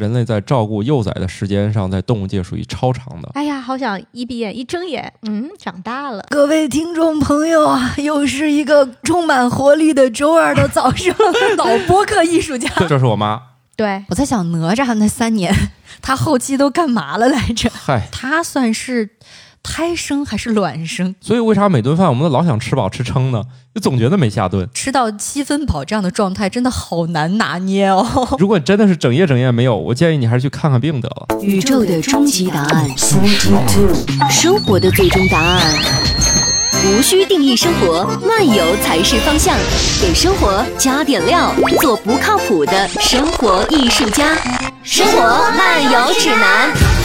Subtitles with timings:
[0.00, 3.28] 人类在照顾幼崽的时间上，在动物界属于超长的。
[3.34, 6.24] 哎呀，好想一闭眼一睁眼，嗯，长大了。
[6.30, 11.14] 各位听众朋友啊，又是一个充满活力的周二的早上，
[11.58, 12.70] 老播客艺术家。
[12.88, 13.42] 这是我妈。
[13.76, 15.54] 对，我在想哪吒那三年，
[16.00, 17.70] 他后期都干嘛了来着？
[17.70, 19.10] 嗨，他算是
[19.62, 21.14] 胎生还是卵生？
[21.20, 23.42] 所以为啥每顿饭我们都老想吃饱吃撑呢？
[23.74, 24.68] 就总觉得没下顿。
[24.74, 28.04] 吃到七分饱这样的状态真的好难拿捏哦。
[28.38, 31.26] 如果你真的是整夜整夜没有，我建议你还是去看看病得了。
[31.42, 32.88] 宇宙的终极答案，
[34.30, 35.60] 生活的最终答案。
[36.82, 39.54] 无需定义生活，漫游才是方向。
[40.00, 44.34] 给生活加点料，做不靠谱的生活艺术家。
[44.82, 45.22] 生活
[45.56, 46.99] 漫游指南。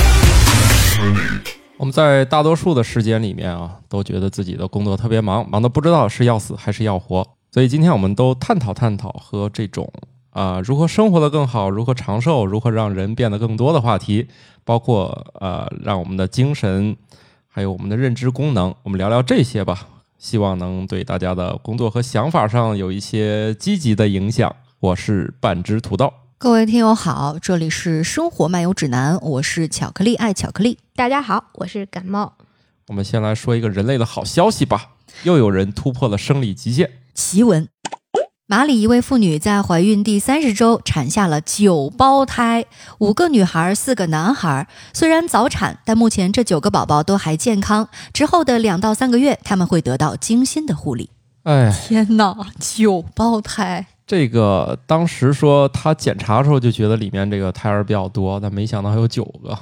[1.78, 7.28] 我们在大多数的时间里面啊，都觉得自己的工作特别忙，忙的不知道是要死还是要活。
[7.52, 9.92] 所以今天我们都探讨探讨和这种
[10.30, 14.28] 啊如何生活的更好，如何长寿，如何让人变得更多的话题，
[14.64, 16.96] 包括呃让我们的精神
[17.48, 19.88] 还有我们的认知功能，我们聊聊这些吧。
[20.18, 24.56] 希望能对大家的工作和想法上有一些积极的影响。
[24.80, 26.12] 我是半只土豆。
[26.38, 30.78] 各位听友好，这里是生活漫游指南，我是巧克力爱巧克力。
[30.94, 32.34] 大家好，我是感冒。
[32.88, 34.90] 我们先来说一个人类的好消息吧，
[35.24, 36.92] 又有人突破了生理极限。
[37.14, 37.70] 奇闻：
[38.48, 42.66] 马里一位妇女在怀孕第三十周产下了九胞胎，
[43.00, 44.68] 五个女孩，四个男孩。
[44.94, 47.88] 虽然早产，但目前这九个宝宝都还健康。
[48.14, 51.10] 之后的两到三个月，他们会得到精心的护理。
[51.44, 53.88] 哎，天哪，九胞胎！
[54.08, 59.58] 这个当时说他检查的时候就觉得里面这个胎儿比较多，但没想到还有九个，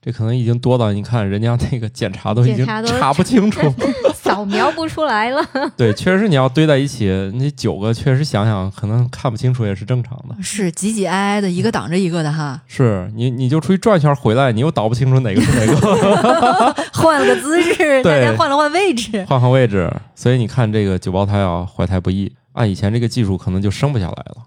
[0.00, 3.60] 这可能已经多到你看人家那个检查都已经查不清楚。
[4.14, 5.44] 扫描不出来了。
[5.76, 10.40] 对，确实你要堆在一起，那九个确实想想可能看不清楚也是正常的。
[10.40, 19.24] 是挤挤挨挨的，一个挡着一个的哈，是你你就出去转一圈回来，你又倒不清楚哪个是哪个， 换了个姿势，大家换了换位置。
[19.28, 19.92] 换换位置。
[20.14, 24.46] 所以你看这个九胞胎啊，怀胎不易，按以前这个技术可能就生不下来了。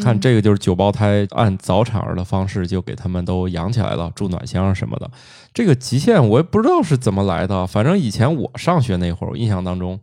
[0.00, 5.10] 看这个就是九胞胎，按早产儿的方式就给他们都养起来了，住暖箱什么的。
[5.52, 10.00] 这个极限我也不知道是怎么来的，反正以前我上学那会儿，我印象当中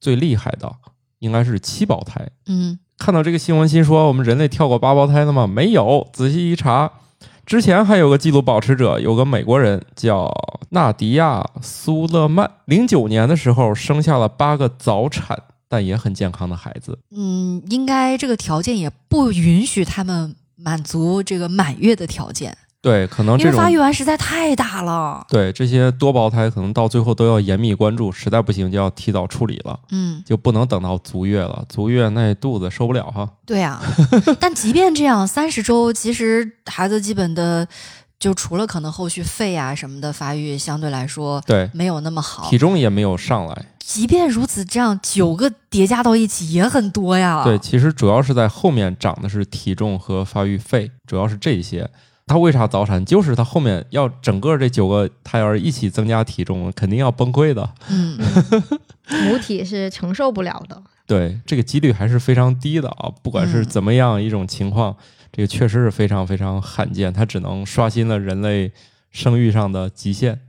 [0.00, 0.72] 最厉害的
[1.18, 2.26] 应该是七胞胎。
[2.46, 5.46] 嗯，看到这个新闻，心说我们人类跳过八胞胎的吗？
[5.46, 6.90] 没有，仔细一查，
[7.44, 10.32] 之前还有个记录保持者，有个美国人叫
[10.70, 16.98] 纳迪亚·苏勒曼，零九年的时候生下了八个早产但也很健康的孩子。
[17.10, 25.26] 嗯，应该这个条件也不允许他们满足这个满月的条件，对，可能因为这种发育完实在太大了。
[25.28, 31.64] 对这些多胞胎，可能到最后都要严密关注，实在不行就要提早处理了，嗯，就不能等到足月了。
[31.68, 33.28] 足月那肚子受不了哈。
[33.44, 33.82] 对啊。
[34.40, 37.66] 但即便这样，三十周其实孩子基本的
[38.18, 43.66] 就除了可能后续肺啊什么的发育相对来说对，没有那么好体，重也没有上来。
[43.78, 47.44] 即便如此，这样九个叠加到一起也很多呀。
[47.44, 51.88] 对，其实主要是在后面长的是体重和发育肺，主要是这些。
[52.26, 53.04] 他为啥早产？
[53.04, 57.70] 就是他后面要整个这九个胎儿一起增加体重，肯定要崩溃的。
[57.88, 58.18] 嗯
[59.28, 60.82] 母体是承受不了的。
[61.06, 63.08] 对，这个几率还是非常低的啊。
[63.22, 64.96] 不管是嗯怎么样一种情况，
[65.36, 68.72] 这个确实是非常非常罕见，它只能刷新了人类
[69.10, 70.40] 生育上的极限。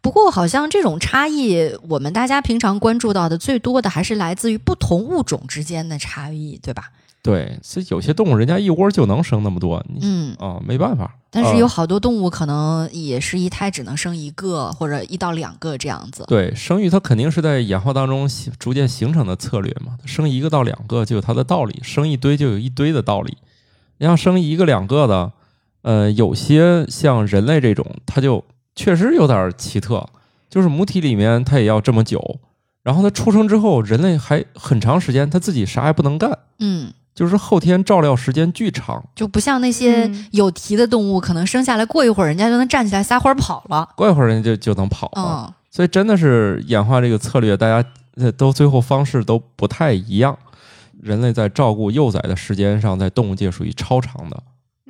[0.00, 6.92] 不过好像这种差异，我们大家平常关注到的最多的还是来自于不同物种之间的差异，对吧？
[7.20, 11.16] 对，所以有些动物人家一窝就能生那么多，你嗯，啊、没办法。
[11.28, 16.24] 但是啊有好多动物可能也是一胎只能生一个或者一到两个这样子。
[16.28, 19.98] 对，生育它肯定是在演化当中形逐渐形成的策略嘛。
[20.04, 23.36] 生一个到两个就有它的道理，生一堆就有一堆的道理。
[24.02, 25.30] 你要生一个两个的，
[25.82, 30.04] 呃，有些像人类这种，它就确实有点奇特，
[30.50, 32.40] 就是母体里面它也要这么久，
[32.82, 39.00] 然后它出生之后，人类还很长时间它自己啥也不能干，嗯，就是后天照料时间巨长。
[39.14, 43.88] 就不像那些嗯有蹄的动物，可能生下来过一会儿，人家就能站起来撒欢儿跑了。
[43.94, 45.46] 过一会儿人家就就能跑了。
[45.46, 50.36] 嗯，所以真的是演化这个策略，大家呃都最后方式都不太一样。
[51.02, 54.42] 人类在照顾幼崽的时间上，在动物界属于超长的。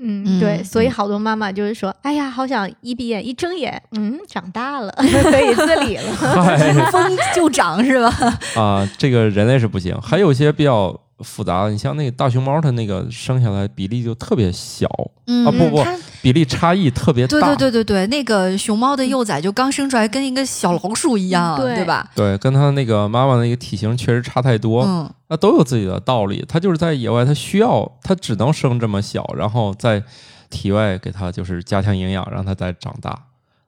[0.04, 6.12] 嗯，嗯对，所以好多妈妈就是说，哎呀，好想一闭眼一睁眼，嗯，长大了， 可以自理了。
[6.16, 8.38] 嗨 风就长是吧？
[8.60, 14.88] 啊，这个人类是不行，还有一些比较复杂的，你像那个大熊猫，它那个生下来比例就特别小，
[15.26, 15.84] 嗯，啊不不
[16.20, 17.28] 比例差异特别大。
[17.28, 22.10] 对对对对对，那个熊猫的幼崽就刚生出来，跟一个小老鼠一样，对对吧？
[22.14, 24.84] 对跟它那个妈妈那个体型确实差太多。
[24.84, 26.44] 嗯那都有自己的道理。
[26.46, 30.02] 它就是在野外，它需要，它只能生这么小，然后在
[30.50, 33.18] 体外给它就是加强营养，让它再长大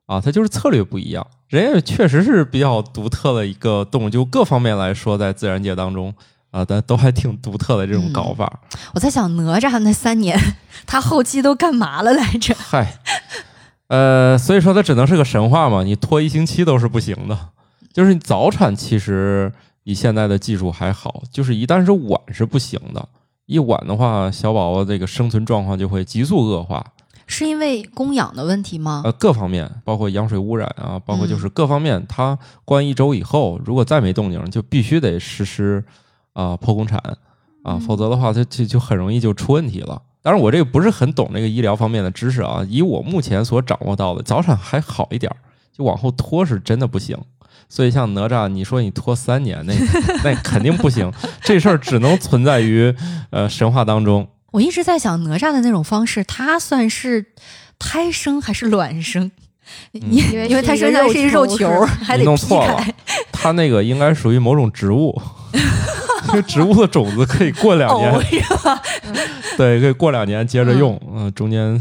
[0.04, 1.26] 啊，它就是策略不一样。
[1.48, 6.12] 人也确实是比较独特的一个动物，就各方面来说，在自然界当中
[6.54, 8.60] 啊，但都还挺独特的这种搞法。
[8.94, 10.38] 我在想哪吒那三年，
[10.86, 12.54] 他后期都干嘛了来着？
[12.56, 13.00] 嗨，
[13.88, 17.36] 呃，所以说它只能是个神话嘛，你拖一星期都是不行的。
[17.92, 19.52] 就是你早产，其实
[19.82, 23.08] 以现在的技术还好，就是一旦是晚是不行的。
[23.46, 26.86] 一晚的话，小宝宝这个生存状况就会急速恶化。
[27.26, 29.02] 是因为供氧的问题吗？
[29.04, 35.84] 呃，各方面，包括羊水污染啊，包括就是各方面，它关一周以后，如果再没动静，就必须得实施
[36.34, 37.00] 啊剖宫产
[37.62, 40.02] 啊，否则的话，它就就很容易就出问题了。
[40.22, 45.36] 当然，我这个不是很懂这个医疗方面的知识啊，以我目前所掌握到的，早产还好一点儿，
[45.76, 47.16] 就往后拖是真的不行。
[47.68, 49.74] 所以像哪吒，你说你拖三年，那
[50.22, 51.10] 那肯定不行。
[51.42, 52.94] 这事儿只能存在于
[53.30, 54.28] 呃神话当中。
[54.52, 57.24] 我一直在想，哪吒的那种方式，他算是
[57.78, 59.30] 胎生还是卵生？
[59.92, 61.68] 你因为他生下来是一肉球，
[62.02, 62.84] 还得弄错了。
[63.32, 65.20] 他那个应该属于某种植物，
[65.52, 65.60] 因
[66.34, 68.12] 为植物的种子可以过两年
[69.56, 71.00] 对，可以过两年接着用。
[71.14, 71.80] 嗯，中间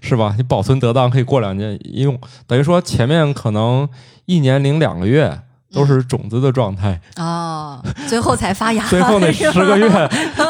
[0.00, 0.34] 是吧？
[0.36, 2.18] 你保存得当，可以过两年用。
[2.46, 3.88] 等于说前面可能。
[4.26, 5.38] 一年零两个月
[5.70, 7.78] 都是种子的状态哦，
[8.08, 9.86] 最后才发芽， 最后那十个月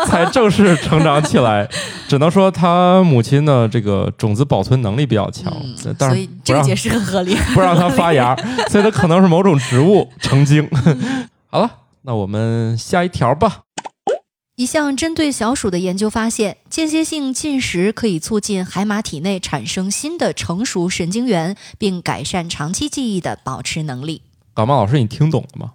[0.07, 1.69] 才正式成长起来。
[2.07, 5.53] 只能说他母亲的这个种子保存能力比较强，
[5.99, 7.35] 所以这个解释很合理。
[7.53, 8.37] 不让它发芽，
[8.71, 10.71] 所以它可能是某种植物成精。
[11.51, 11.69] 好了，
[12.07, 13.63] 那我们下一条吧。
[14.57, 24.21] 一项针对小鼠的研究发现，间歇性进食可以促进海马体内产生新的成熟神经元，并改善长期记忆的保持能力。
[24.53, 25.73] 感冒老师，你听懂了吗？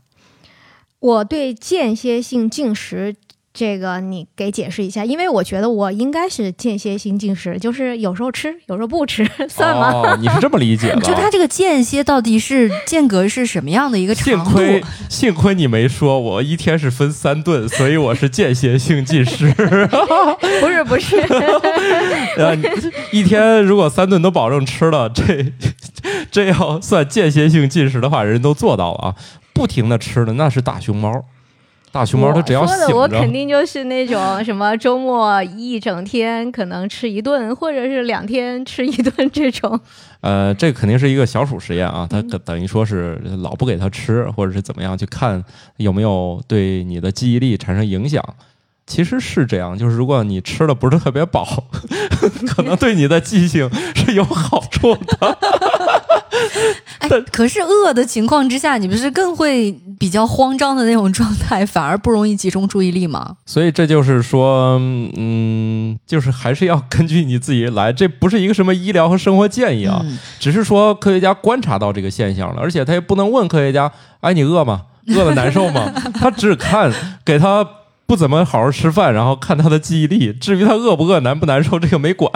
[1.00, 3.16] 我对间歇性进食。
[3.52, 9.92] 这个你给解释一下，因为我觉得我应该是间歇性进食，就是有时候吃，有时候不吃， 算吗？
[9.92, 11.02] 哦，你是这么理解的？
[11.02, 14.52] 就它这个间歇到底是间隔是什么样的一个长度？
[14.52, 19.52] 幸亏幸亏你没说，我一天是分三顿，所以我是间歇性进食。
[20.62, 21.18] 不 是不是，
[22.38, 22.56] 呃，
[23.12, 25.52] 一天如果三顿都保证吃了，这
[26.32, 29.16] 这要算间歇性进食的话，人都做到了啊！
[29.54, 31.26] 不停的吃的那是大熊猫。
[31.92, 39.80] 大熊猫它只要醒着，我肯定就是那种什么周末一整天可能吃一顿，或者是两天吃一顿这种。
[40.22, 45.44] 呃，这肯定是一个小鼠实验啊，它等于说是老不给它吃，或者是怎么样，去看
[45.78, 48.24] 有没有对你的记忆力产生影响。
[48.86, 51.46] 其实是这样，就是如果你吃的不是特别饱，
[52.50, 55.38] 可能对你的记性是有好处的。
[57.00, 63.38] 哎，可是饿的情况之下，你不是更会比较慌张的那种状态，反而不容易集中注意力吗？
[63.46, 64.78] 所以这就是说，
[65.18, 70.06] 嗯，就是还是要根据你自己来，这不是一个什么医疗和生活建议啊，
[70.40, 73.92] 只是说科学家观察到这个现象了，而且他也不能问科学家，
[74.22, 74.84] 哎，你饿吗？
[75.16, 75.92] 饿的难受吗？
[76.14, 76.92] 他只看
[77.26, 77.68] 给他。
[78.10, 80.34] 不怎么好好吃饭，然后看他的记忆力。
[80.34, 82.32] 至于他饿不饿、难不难受，这个没管。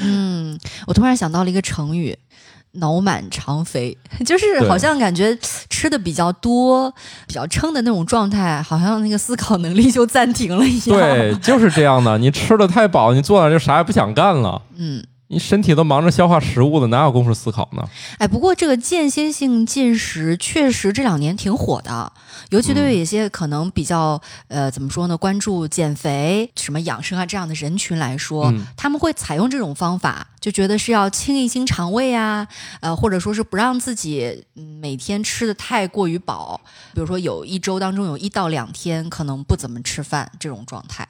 [0.00, 2.16] 嗯，我突然想到了一个成语
[2.72, 5.36] “脑满肠肥”， 就是好像感觉
[5.68, 6.92] 吃的比较多、
[7.26, 10.98] 比较撑的那种状态，好像那个思考能力就暂停了一样。
[10.98, 12.16] 对， 就是这样的。
[12.18, 14.62] 你吃的太饱，你坐那就啥也不想干了。
[14.76, 15.04] 嗯。
[15.30, 17.86] 你身体都忙着消化食物了，哪有功夫思考呢？
[18.16, 22.10] 哎，不过这个间歇性进食确实这两年挺火的，
[22.48, 24.18] 尤其对于一些可能比较
[24.48, 32.48] 呃怎么说呢，关注减肥、什么养生啊这样的人群来说，他们会采用这种方法，就觉得是要清一清肠胃啊，
[32.80, 36.58] 呃，或者说是不让自己每天吃的太过于饱，
[36.94, 41.06] 比如说有一周当中有一到两天可能不怎么吃饭这种状态。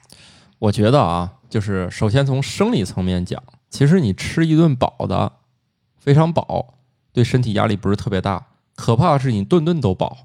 [0.57, 3.41] 我觉得啊，就是首先从生理层面讲。
[3.69, 5.31] 其实你吃一顿饱的，
[5.97, 6.75] 非常饱，
[7.13, 8.47] 对身体压力不是特别大。
[8.75, 10.17] 可怕的是你顿顿都饱。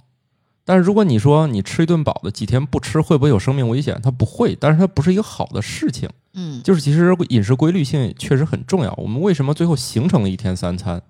[0.64, 4.00] 但是如果你说你吃一顿饱的，几天不吃会不会有生命危险？
[4.02, 6.08] 它不会，但是它不是一个好的事情。
[6.32, 8.94] 嗯，就是其实饮食规律性确实很重要。
[8.96, 11.02] 我们为什么最后形成了一天三餐？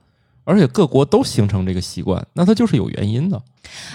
[0.44, 3.42] 而且各国都形成这个习惯，那它就是有原因的。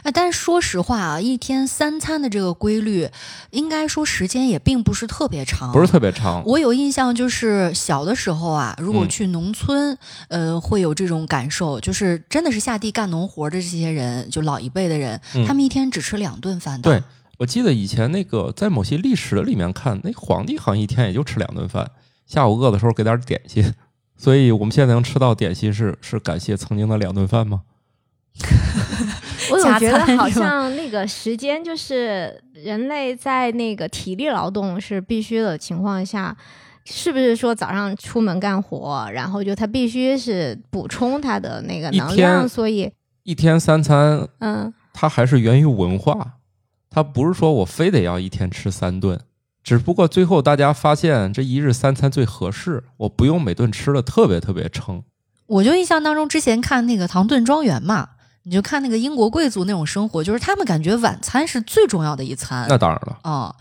[0.03, 3.07] 哎，但是说实话啊，一天三餐的这个规律，
[3.51, 6.43] 应该说时间也并不是特别长，不是特别长。
[6.45, 9.95] 我有印象，就是小的时候啊，如果去农村，
[10.27, 16.89] 呃，会有这种感受，就是真的是下地干农活的这些人，就老一辈的人，他们一天只吃两顿饭的。
[16.89, 17.03] 对，
[17.37, 21.91] 我记得以前那个在某些历史里面看，那皇帝好像一天也就吃两顿饭，
[22.25, 23.71] 下午饿的时候给点点心。
[24.19, 27.61] 所以我们现在能吃到点心，是是感谢曾经的两顿饭吗？
[29.51, 36.35] 我总觉得好像那个时间就是人类在那个体力劳动是必须的情况下，
[36.83, 42.91] 是不是说早上出门干活，然后就他必须是补充他的那个能量，所以
[43.23, 46.33] 一天三餐，嗯，它还是源于文化，
[46.89, 49.19] 它不是说我非得要一天吃三顿，
[49.63, 55.03] 只不过最后大家发现这一日三餐最合适，我不用每顿吃的特别特别撑。
[55.47, 58.09] 我就印象当中，之前看那个《唐顿庄园》嘛，
[58.43, 62.67] 你就看那个英国贵族那种生活，就是他们感觉晚餐是最重要的一餐。
[62.69, 63.55] 那当然了，啊、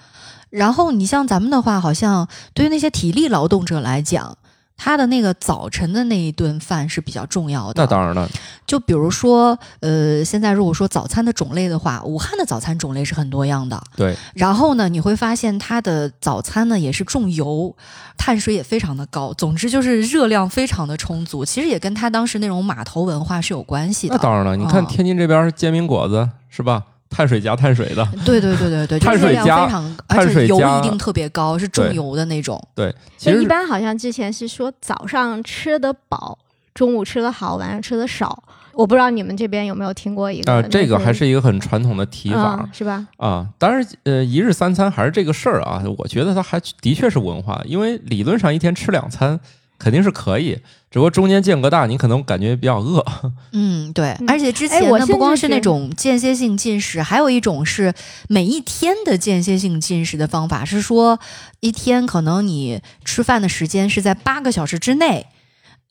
[0.51, 4.39] 然后你像咱们的话，好像对于那些体力劳动者来讲，
[4.79, 7.83] 他的那个早晨的那一顿饭是比较重要的。
[7.83, 8.27] 那当然了，
[8.65, 13.79] 就比如说，呃，现在如果说早餐的种类的话，武汉的早餐种类是很多样的。
[13.97, 17.75] 对，然后呢，你会发现它的早餐呢也是重油，
[18.17, 21.45] 碳水也非常的高，总之就是热量非常的充足。
[21.45, 24.15] 其实也跟他当时那种码头文化是有关系的。
[24.15, 24.57] 那当然了。
[24.57, 26.85] 你看哦天津这边煎饼果子是吧？
[27.11, 32.63] 碳水加碳水的，对对对对对，碳水量加非常，碳而且油一定特别高，是重油的那种。
[32.75, 36.39] 对，其实一般好像之前是说早上吃得饱，
[36.75, 38.43] 中午吃得好，晚上吃得少。
[38.75, 42.61] 我不知道你们这边有没有听过一个这个还是一个很传统的提法。
[42.61, 43.05] 嗯是吧？
[43.17, 49.41] 啊，当然，呃，一日三餐还是这个事儿啊，我觉得它还的确是文化，因为理论上一天吃两餐
[49.79, 50.55] 肯定是可以，
[50.91, 53.05] 只不过中间间隔大，你可能感觉比较饿。
[53.53, 57.95] 嗯，对，嗯而且之前呢，不光是那种间歇性进食，还有一种是
[58.29, 61.19] 每一天的间歇性进食的方法，是说
[61.61, 65.27] 一天可能你吃饭的时间是在八个小时之内。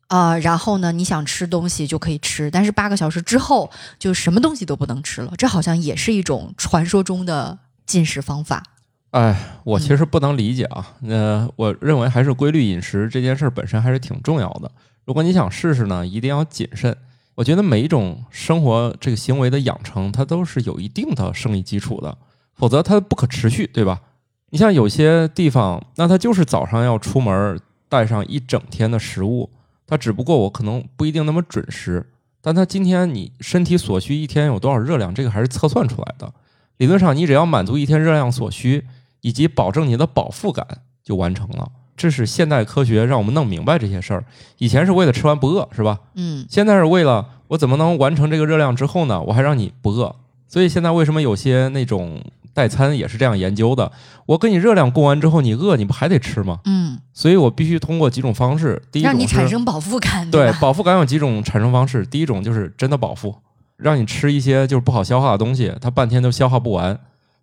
[0.09, 5.33] 啊、然后呢，你想吃东西就可以吃，但是八个小时之后就什么东西都不能吃了。
[5.37, 8.63] 这好像也是一种传说中的进食方法。
[9.11, 10.95] 哎，我其实不能理解啊。
[11.07, 14.69] 呃，我认为还是规律饮食这件事儿本身还是挺重要的。
[15.05, 16.95] 如果你想试试呢，一定要谨慎。
[17.35, 22.17] 我觉得每一种生活这个行为的养成，它都是有一定的生理基础的，
[22.55, 24.01] 否则它不可持续，对吧？
[24.49, 29.49] 你像有些地方，那它就是早上要出门带上一整天的食物，
[29.85, 32.09] 它只不过我可能不一定那么准时，
[32.41, 36.33] 但它今天你身体所需一天有多少热量，这个还是测算出来的。
[36.77, 38.83] 理论上，你只要满足一天热量所需，
[39.21, 40.65] 以及保证你的饱腹感，
[41.03, 41.69] 就完成了。
[41.95, 44.23] 这是现代科学让我们弄明白这些事儿。
[44.59, 45.97] 以前是为了吃完不饿，是吧？
[46.13, 49.19] 嗯，现在是为了我怎么能完成这个热量之后呢？
[49.21, 50.15] 我还让你不饿。
[50.47, 52.21] 所以现在为什么有些那种
[52.53, 53.91] 代餐也是这样研究的？
[54.27, 56.59] 我给你热量供完之后，你饿，你不还得吃吗？
[56.65, 58.81] 嗯，所以我必须通过几种方式。
[58.91, 63.35] 第一种让你产生饱腹感，对饱腹感有几种产生方式，第一种就是真的饱腹，
[63.75, 66.99] 让你吃一些就是不好消化的东西，它半天都消化不完。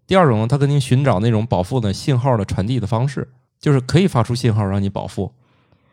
[0.07, 3.29] 第二种呢，它跟您寻找那种饱腹的信号的传递的方式，
[3.61, 5.33] 就是可以发出信号让你饱腹。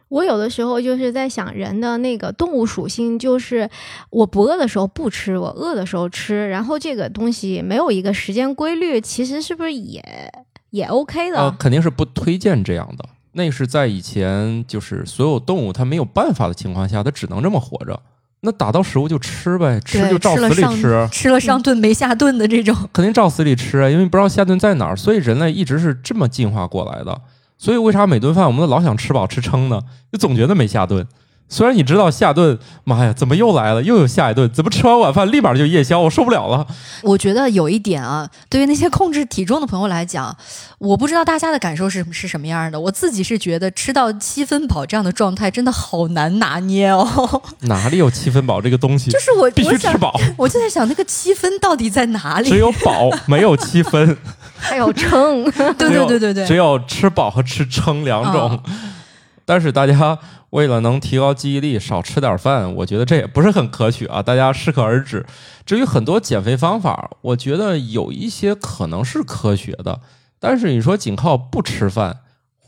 [0.10, 3.70] 我有的时候就是在想，人的那个动物属性就是，
[4.10, 10.04] 我不饿的时候不吃，我饿的时候吃，然后这个东西没有一个时间规律，其实是不是也
[10.72, 11.38] 也 OK 的？
[11.38, 13.06] 呃，肯定是不推荐这样的。
[13.32, 17.98] 那是在以前，就是所有动物它没有办法的情况下，它只能这么活着。
[18.44, 22.76] 那打到食物就吃呗，吃就照死里吃，吃了上顿没下顿的这种。
[22.92, 27.22] 肯定照死里吃啊，因为不知道下顿在哪儿，所以人类一直是这么进化过来的。
[27.60, 29.80] 所以为啥每顿饭我们都老想吃饱吃撑呢？
[30.12, 31.06] 就总觉得没下顿。
[31.52, 33.84] 虽然你知道下顿，妈呀，怎么又来了？
[33.84, 34.50] 又有下一顿？
[34.54, 36.00] 怎么吃完晚饭立马就夜宵？
[36.00, 36.66] 我受不了了。
[37.04, 40.34] 我觉得有一点啊，对于那些控制体重的朋友来讲，
[40.80, 42.80] 我不知道大家的感受是是什么样的。
[42.80, 47.06] 我自己是觉得吃到七分饱这样的状态真的好难拿捏哦。
[47.68, 49.12] 哪里有七分饱这个东西？
[49.12, 52.50] 就是我必须吃饱，我就在想那个七分到底在哪里？
[52.50, 54.18] 只有饱没有七分。
[54.58, 55.44] 还有撑，
[55.78, 58.58] 对对对对对，只有吃饱和吃撑两种。
[59.44, 60.18] 但是大家
[60.52, 64.22] 为了能提高记忆力，少吃点饭，我觉得这也不是很可取啊。
[64.24, 65.26] 大家适可而止。
[65.66, 70.00] 至于很多减肥方法，我觉得有一些可能是科学的，
[70.40, 72.22] 但是你说仅靠不吃饭。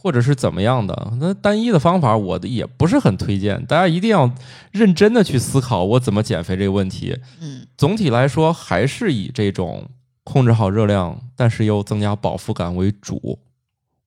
[0.05, 4.29] 或者是怎么样的，那单一的方法我的也不是很推荐，大家一定要
[4.73, 7.17] 认真的去思考我怎么减肥这个问题。
[7.39, 9.87] 嗯总体来说，还是以这种
[10.25, 13.39] 控制好热量，但是又增加饱腹感为主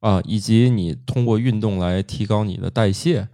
[0.00, 3.26] 啊，以及你通过运动来提高你的代谢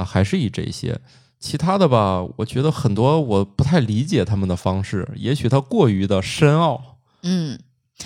[0.00, 0.98] 啊，还是以这些。
[1.38, 6.98] 其他的吧，我觉得很多我不太理解他们的方式，也许它过于的深奥。
[7.22, 7.58] 嗯，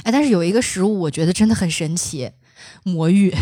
[0.04, 2.30] 哎，但是有一个食物我觉得真的很神奇，
[2.84, 3.34] 魔芋，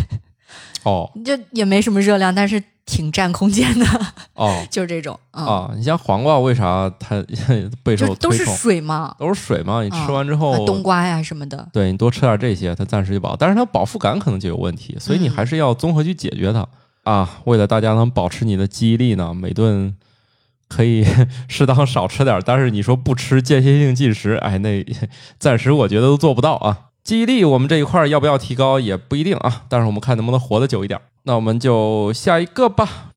[0.84, 3.86] 哦 就也没什么热量，但是挺占空间的，
[4.34, 5.70] 哦 就是这种嗯啊！
[5.76, 7.22] 你像黄瓜，为啥它
[7.84, 8.44] 备受就都是？
[8.46, 11.68] 水嘛，都是水嘛，你吃啊完之后，啊冬瓜呀什么的。
[11.72, 16.66] 对你多吃点这些，它暂时就饱，但是它饱腹感可能就有问题，所以你嗯还是要综合去解决它、
[17.04, 17.40] 啊。
[17.44, 19.96] 为了大家能保持你的记忆力呢，每顿
[20.68, 21.04] 可以
[21.48, 24.84] 适当少吃点，但是你说不吃间歇性进食，哎，那
[25.38, 26.88] 暂时我觉得都做不到啊。
[27.04, 31.00] 记忆力我们这一块儿要不要提高也不一定啊，但是我们看能不能活得久一点。
[31.24, 33.08] 那我们就下一个吧。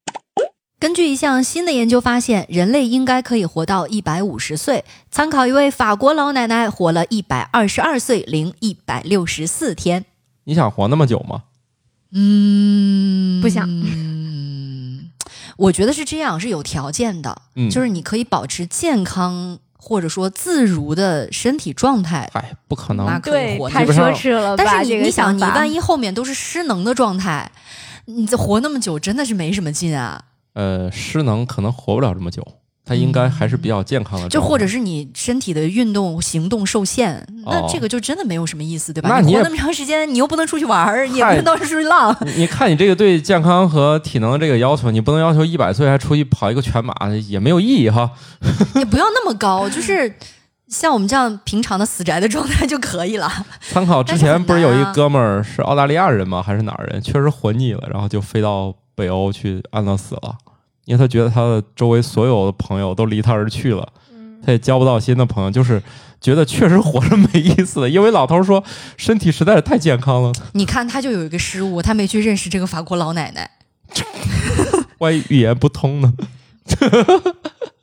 [0.77, 4.83] 根据一项新的研究发现，人类应该可以活到一百五十岁。
[5.09, 10.05] 参考一位法国老奶奶活了一百二十二岁零一百六十四天。
[10.43, 11.43] 你想活那么久吗？
[12.15, 13.67] 嗯，不想。
[13.69, 15.11] 嗯，
[15.57, 17.69] 我觉得是这样，是有条件的，嗯。
[17.69, 23.21] 就是你可以保持健康或者说自如的身体状态，哎，不可那能。
[23.21, 24.55] 可以活，对太奢侈了？
[24.55, 27.51] 但是你你想，你万一后面都是失能的状态，
[28.05, 30.23] 你这活那么久真的是没什么劲啊！
[30.53, 32.41] 呃，失能可能活不了这么久，
[32.85, 34.29] 他应该还是比较健康的。
[34.29, 39.09] 就或者是你身体的运动行动受限，那哦这个就真的没有什么意思，对吧？
[39.09, 46.93] 那你你活那么长时间，你又不能出去玩儿，你也不能到处出去浪，你你看你这个对健康和体能的这个要求，你不能要求一百岁还出去跑一个全马，
[47.27, 48.11] 也没有意义哈。
[48.75, 50.13] 也不要那么高，就是
[50.67, 53.31] 像我们这样平常的死宅的状态就可以了。
[53.61, 56.41] 参考之前不是有一哥们儿是澳大利亚人吗？
[56.41, 57.01] 还是哪儿人？
[57.01, 60.35] 确实活腻了，然后就飞到北欧去安乐死了，
[60.85, 63.87] 因为他觉得他的周围所有的朋友都离他而去了，
[64.45, 65.81] 他也交不到新的朋友，就是
[66.21, 67.89] 觉得确实活着没意思的。
[67.89, 68.63] 因为老头说
[68.95, 73.49] 身体实在是太健康了，你看，他就有一个失误，他没去认识这个法国老奶奶。
[74.99, 76.13] 万一语言不通呢？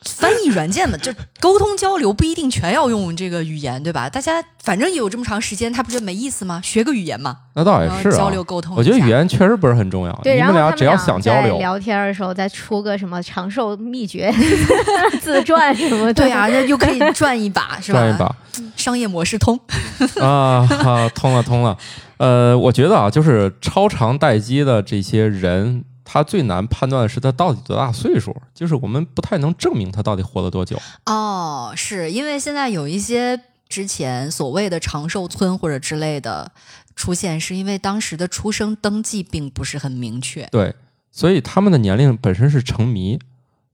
[0.04, 4.08] 翻译软件嘛，就沟通交流不一定全要用这个语言，对吧？
[4.08, 6.60] 大家反正有这么长时间，他不觉得没意思吗？
[6.64, 8.16] 学个语言嘛，那倒也是啊。
[8.16, 8.76] 交流沟通。
[8.76, 14.32] 我觉得语言确实不是很重要，对，你然后他们们俩只要想交流，聊天的时候再出个什么长寿秘诀
[15.20, 18.00] 自传什么的，对啊，那又可以赚一把，是吧？
[18.00, 18.34] 赚一把。
[18.76, 19.58] 商业模式通。
[20.20, 21.76] 啊，哈通了通了。
[22.18, 30.78] 呃，我觉得啊，就是超长待机的这些人，他最难判断的是他到底多大岁数，就是我们不太能证明他到底活了多久。
[31.06, 36.50] 哦，是因为现在有一些之前所谓的长寿村或者之类的
[36.96, 40.46] 出现，是因为当时的出生登记并不是很明确。
[40.50, 40.74] 对，
[41.10, 43.18] 所以他们的年龄本身是成谜。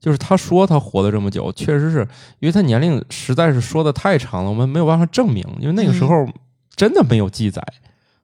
[0.00, 2.06] 就是他说他活了这么久，确实是
[2.38, 6.24] 因为他年龄实在是说的太长了，我们没有办法证明，因为那个时候
[6.76, 7.60] 真的没有记载，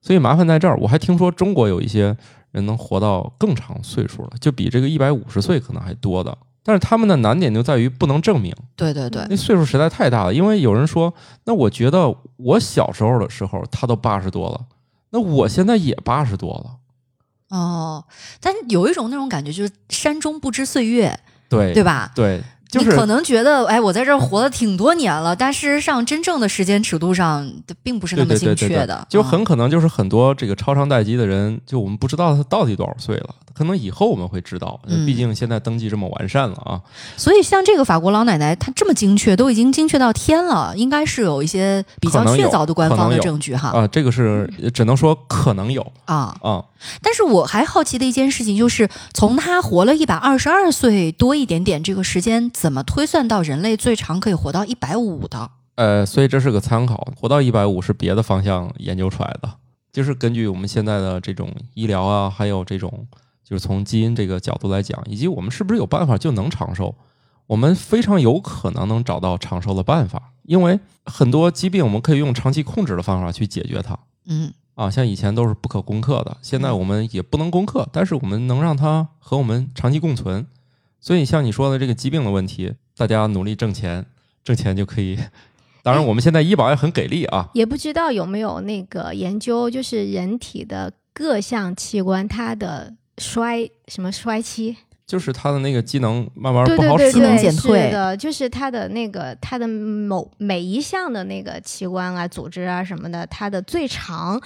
[0.00, 0.76] 所以麻烦在这儿。
[0.76, 2.16] 我还听说中国有一些
[2.54, 6.38] 人能活到更长岁数了，就比这个一百五十岁可能还多的。
[6.62, 10.32] 但是他们的难点就在于不能证明，对对对，那岁数实在太大了。
[10.32, 11.12] 因为有人说，
[11.44, 14.64] 那我觉得我小时候的时候他都八十多了，
[15.10, 16.76] 那我现在也八十多了。
[17.50, 18.04] 哦，
[18.40, 22.10] 但有一种那种感觉，就是山中不知岁月，对对吧？
[22.14, 22.42] 对，
[22.74, 27.48] 就是你可能觉得，哎，我在这儿活了挺多年了，但事实上，真正的时间尺度上，
[27.82, 28.68] 并不是那么对对对对对。
[28.68, 29.06] 精确的，嗯。
[29.08, 35.06] 就很可能就是很多这个超长待机的人，就我们不知道他到底多少岁了，可能以后我们会知道，嗯。
[35.06, 36.80] 毕竟现在登记这么完善了啊。
[37.16, 43.68] 所以像这个法国老奶奶，她这么精确，都已经精确到天了，应该是有一些比较确凿的官方的证据哈。
[43.70, 46.34] 啊，这个是只能说可能有啊。
[46.42, 46.64] 啊，
[47.02, 55.50] 但是我还好奇的一件事情就是，从他活了一百二十二岁多一点点这个时间，怎么推算到人类最长可以活到一百五的？
[55.76, 59.54] 呃，所以这是个参考，活到一百五是别的方向研究出来的，
[59.92, 63.08] 就是根据我们现在的这种医疗啊，还有这种
[63.42, 66.94] 就是从基因这个角度来讲，以及我们是不是有办法就能长寿，
[67.48, 73.98] 我们非常有可能能找到长寿的办法，因为很多疾病我们可以用长期控制的方法去解决它。
[74.26, 80.46] 嗯啊，像以前都是不可攻克的，现在我们也不能攻克，但是我们能让它和我们长期共存。
[81.00, 84.06] 所以像你说的这个疾病的问题，大家努力挣钱，
[84.42, 85.18] 挣钱就可以。
[85.82, 87.50] 当然，我们现在医保也很给力啊。
[87.54, 94.78] 也不知道有没有那个研究，就是人体的各项器官它的衰什么衰期，
[95.14, 104.42] 就是他的那个机能慢慢不好使能减退的，就是他的那个他的某每一项的那个器官啊、组织啊什么的，它的最长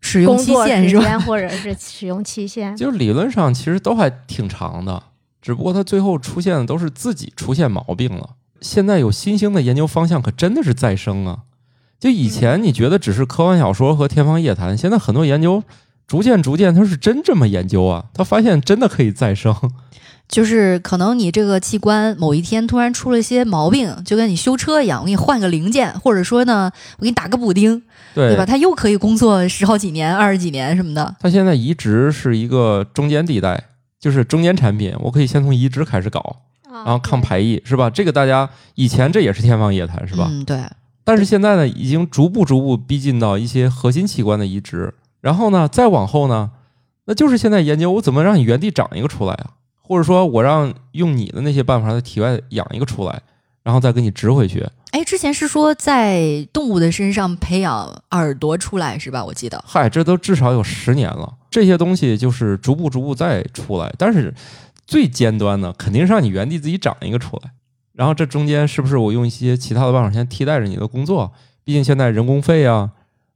[0.00, 1.02] 使用期限是吧？
[1.02, 2.74] 时间或者是使用期限。
[2.78, 5.02] 就是理论上其实都还挺长的，
[5.40, 8.36] 只不过它最后出现的都是自己出现毛病了。
[8.60, 11.40] 现在有新兴的研究方向，可真的是再生啊！
[11.98, 15.64] 就以前你觉得只是科幻小说和天方夜谭，现在很多研究
[16.06, 19.52] 逐渐逐渐它是真这么研究啊，他发现真的可以再生。
[20.32, 27.78] 就是可能你这个器官某一天突然出了一些毛病，就跟你修车一样，我给你换个零件，或者说呢，我给你打个补丁，
[28.14, 28.46] 对对吧？
[28.46, 31.14] 它又可以工作十好几年、二十几年什么的。
[31.20, 33.62] 它现在移植是一个中间地带，
[34.00, 37.90] 就是中间产品，我可以先从移植开始搞，然然后抗排异，是吧？
[37.90, 40.28] 这个大家以前这也是天方夜谭，是吧？
[40.30, 40.58] 嗯，对。
[41.04, 46.52] 但是现在呢，已经逐步逐步逼近到一些核心器官的移植，然后呢，再往后呢，
[47.04, 53.20] 那就是现在研究我怎么让你原地长一个出来啊，或者说我让用你的那些办法在体外养一个出来，
[53.62, 54.66] 然后再给你植回去。
[54.92, 59.24] 哎，之前是说在动物的身上培养耳朵出来是吧？
[59.24, 59.62] 我记得。
[59.66, 64.34] 嗨，这都至少有十年了，这些东西就是逐步逐步再出来，但是
[64.86, 67.50] 最尖端的肯定是让你原地自己长一个出来。
[67.94, 71.32] 然后这中间是不是我用一些其他的办法先替代着你的工作？
[71.64, 72.90] 毕竟现在人工费啊、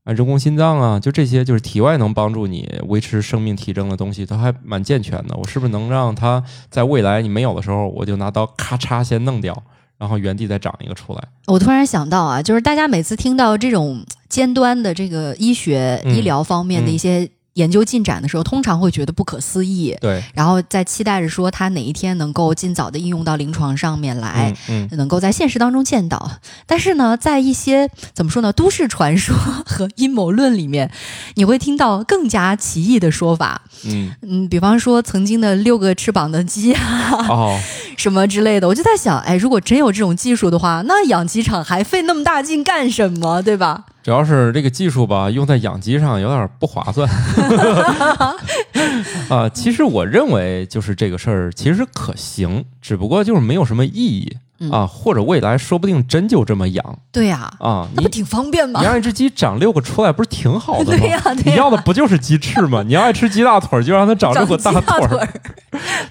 [0.07, 5.37] 啊人工心脏啊，就这些就是体外能帮助你维持生命体征的东西，它还蛮健全的。
[5.37, 9.61] 我是不是能让它在未来你没有的时候，我就拿刀咔嚓先弄掉，
[9.99, 11.23] 然后原地再长一个出来？
[11.47, 24.55] 我突然想到啊，就是大家每次听到这种尖端的这个医学、嗯医疗方面的一些研究进展的时候，通常会觉得不可思议，对，然后在期待着说它哪一天能够尽早的应用到临床上面来。
[24.69, 26.31] 嗯嗯，能够在现实当中见到，
[26.67, 30.91] 但是呢，在一些怎么说呢，都市传说和阴谋论里面，
[31.35, 33.63] 你会听到更加奇异的说法。
[33.87, 37.61] 嗯，嗯，比方说曾经的六个翅膀的鸡啊，哦，
[37.97, 43.85] 什么之类的，我就在想，哎，如果真有这种技术的话，那养鸡场还费那么大劲干什么，对吧？
[44.07, 47.11] 主要是这个技术吧，用在养鸡上有点不划算。
[49.29, 57.89] 啊，其实我认为就是这个事儿其实可行，只不过就是没有什么意义嗯啊，或者未来说不定真就这么养对呀、啊。
[57.91, 58.87] 你那不挺方便吗你？
[58.87, 60.99] 让一只鸡长六个出来，不是挺好的吗？
[61.03, 62.83] 对呀对呀你要的不就是鸡翅吗？
[62.87, 65.19] 你要爱吃鸡大腿儿，就让它长六个大腿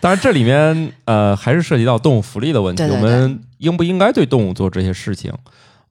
[0.02, 5.32] 当然，这里面呃还是涉及到动物福利的问题，对对我们应不应该对动物做这些事情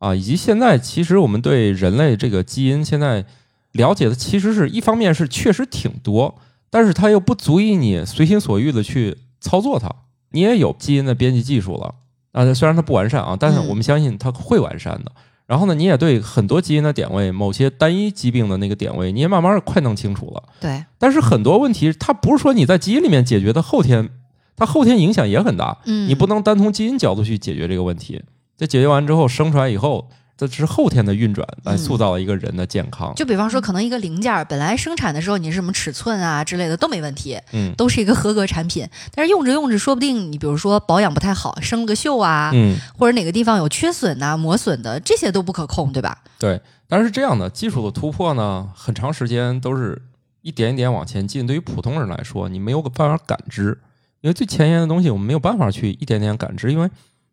[0.04, 0.14] 啊？
[0.14, 3.24] 以及现在其实我们对人类这个基因现在
[3.72, 6.34] 了解的，其实是一方面是确实挺多，
[6.68, 9.90] 但是它又不足以你随心所欲的去操作它。
[10.30, 11.94] 你也有基因的编辑技术了
[12.32, 15.12] 啊，虽然它不完善啊，但是嗯我们相信它会完善的。
[15.46, 20.42] 然后呢，你也对很多基因的点位，某些单一疾病的那个点位，你也慢慢地快弄清楚了。
[20.58, 24.08] 对，但是很多问题，它不是说你在基因里面解决的，后天
[24.56, 25.78] 它后天影响也很大。
[25.84, 28.22] 嗯，你不能单从基因角度去解决这个问题。
[28.56, 33.12] 这解决完之后，生出来以后，这是后天的运转来塑造了一个人的健康。
[33.14, 38.88] 就比方说，可能一个零件儿本来生产的时候你是什么尺寸啊之类的都没问题，嗯都是一个合格产品。
[39.14, 46.22] 但是用着用着，说不定你比如说保养不太好，生了个锈啊，嗯，或者哪个地方有缺损呐、磨损的，这些都不可控，对吧？
[46.38, 46.60] 对。
[46.86, 50.00] 但是这样的技术的突破呢，很长时间都是
[50.42, 51.46] 一点一点往前进。
[51.46, 53.80] 对于普通人来说，你没有办法感知，
[54.20, 56.88] 因为最前沿的东西我们没有办法去一点点感知，因为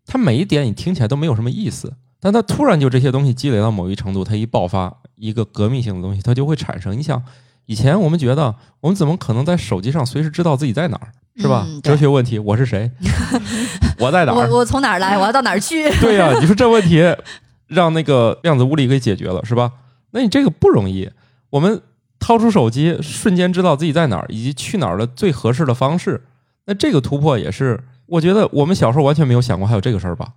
[0.05, 1.93] 它每一点你听起来都没有什么意思。
[2.19, 6.95] 但它突然就这些东西积累到某一程度，它一爆发，一个革命性的东西，它就会产生。
[6.97, 7.21] 你想，
[7.65, 11.65] 以前我们觉得我们怎么可能在手机上随时知道自己在哪儿，是吧？
[11.67, 12.91] 嗯哲学问题，我是谁？
[13.97, 14.35] 我在哪儿？
[14.51, 15.89] 我我从哪儿来，我要到哪儿去？
[15.99, 17.01] 对呀、你说这问题
[17.67, 19.71] 让那个量子物理给解决了，是吧？
[20.11, 21.09] 那你这个不容易。
[21.49, 21.81] 我们
[22.19, 26.21] 掏出手机，瞬间知道自己在哪儿，以及去哪儿的最合适的方式。
[26.65, 30.28] 那这个突破也是，我觉得我们小时候完全没有想过还有这个事儿吧？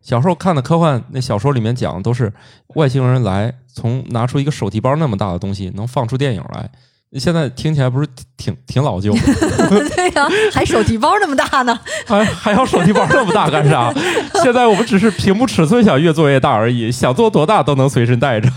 [0.00, 2.32] 小时候看的科幻那小说里面讲的都是
[2.68, 6.70] 外星人来，从拿出一个手提包那么大的东西，能放出电影来。
[7.18, 9.20] 现在听起来不是挺挺老旧吗？
[9.94, 11.78] 对呀、还手提包那么大呢。
[12.06, 13.92] 还还要手提包那么大干啥？
[14.42, 18.50] 现在我们只是屏幕尺寸想越做越大而已，想做多大都能随身带着。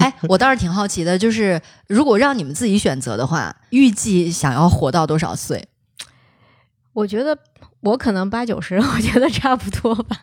[0.00, 5.68] 哎，我倒是挺好奇的，就是如果让你们自己选择的话，预计想要活到多少岁？
[6.92, 7.36] 我觉得
[7.86, 10.16] 我可能八九十， 我觉得差不多吧。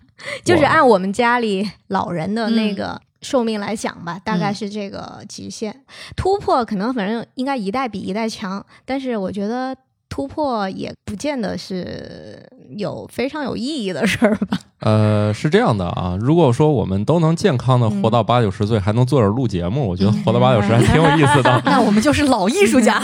[0.44, 5.84] 就是按我们家里老人的那嗯个寿命来讲吧，大概嗯是这个极限。
[6.16, 9.76] 突破可能反正应该一代比一代强，但是我觉得
[10.10, 12.48] 突破也不见得是
[12.78, 14.60] 有非常有意义的事儿吧。
[14.84, 21.60] 呃，是这样的啊，如果说我们都能健康的活到八九十岁，还能坐着录节目，我觉得活到八九十还挺有意思的。
[21.64, 23.02] 那我们就是老艺术家，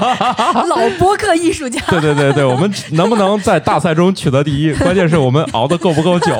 [0.66, 1.78] 老播客艺术家。
[1.88, 4.72] 对对对对，我们能不能在大赛中取得第一？
[4.80, 6.34] 关键是我们熬的够不够久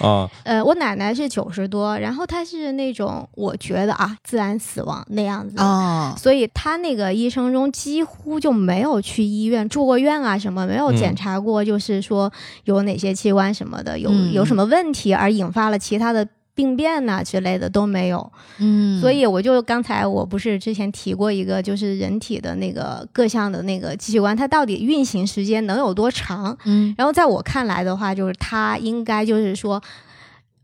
[0.00, 0.28] 啊？
[0.44, 5.54] 呃，我奶奶是九十多，然后她是那种我觉得啊自然死亡那样子。
[5.58, 12.30] 哦，所以她那个一生中几乎就没有去医院住过院啊，什么没有嗯检查过，就是说
[12.64, 18.32] 有哪些器官什么的有嗯有什么问题而引发了其他的病变呐、之类的都没有。
[18.58, 26.58] 嗯，所以我就刚才我不是之前提过一个，就是人体的那个各项的那个器官，它到底运行时间能有多长？
[26.64, 29.80] 嗯然后在我看来的话，就是它应该就是说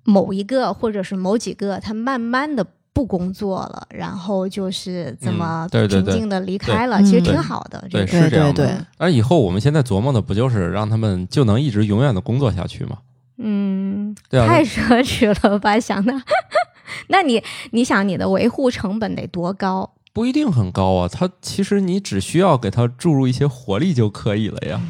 [0.02, 7.84] 某一个或者是某几个，它慢慢的不工作了，然后就是这么平静的离开了，对其实嗯挺好的。
[7.90, 8.70] 对，这个是这样对。
[8.96, 12.98] 而以后我们现在琢磨的不就是让他们就能一直永远的工作下去吗？
[13.38, 15.78] 嗯，对啊太奢侈了吧？
[15.80, 16.14] 想的，
[17.08, 19.90] 那你你想你的维护成本得多高？
[20.12, 24.80] 不一定很高啊，它其实你只需要给它注入一些活力就可以了呀。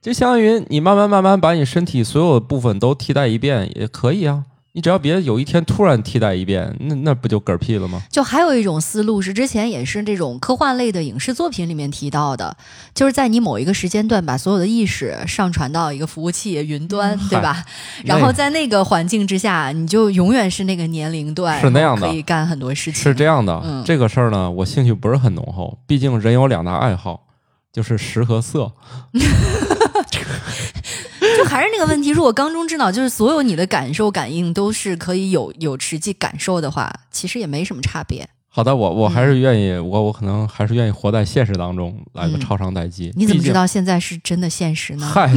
[0.00, 4.44] 就相当于你慢慢慢慢把你身体所有的部分都替代一遍也可以啊。
[4.72, 8.00] 你只要别有一天突然替代一遍，那那不就嗝屁了吗？
[8.08, 12.56] 就还有一种思路是，之前也是这种科幻类的影视作品里面提到的，
[12.94, 17.64] 就是在你某一个时间段把所有的意识上传到一个服务器云端，对吧？
[18.04, 23.02] 然后在那个环境之下，你就永远是那个年龄段，是那样的可以干很多事情。
[23.02, 27.26] 是这样的，嗯这个事儿呢，我兴趣不是很浓厚，毕竟人有两大爱好，
[27.72, 28.72] 就是食和色。
[31.42, 38.28] 就还是那个问题，如果缸中之脑就是所有你的感受感应都是可以有有实际感受的话，其实也没什么差别。
[38.52, 43.12] 好的，我我还是愿意，我我可能还是愿意活在现实当中，来个嗯超长待机。
[43.14, 43.52] 你怎么知？
[43.52, 45.08] 道现在是真的现实呢？
[45.08, 45.30] 嗨，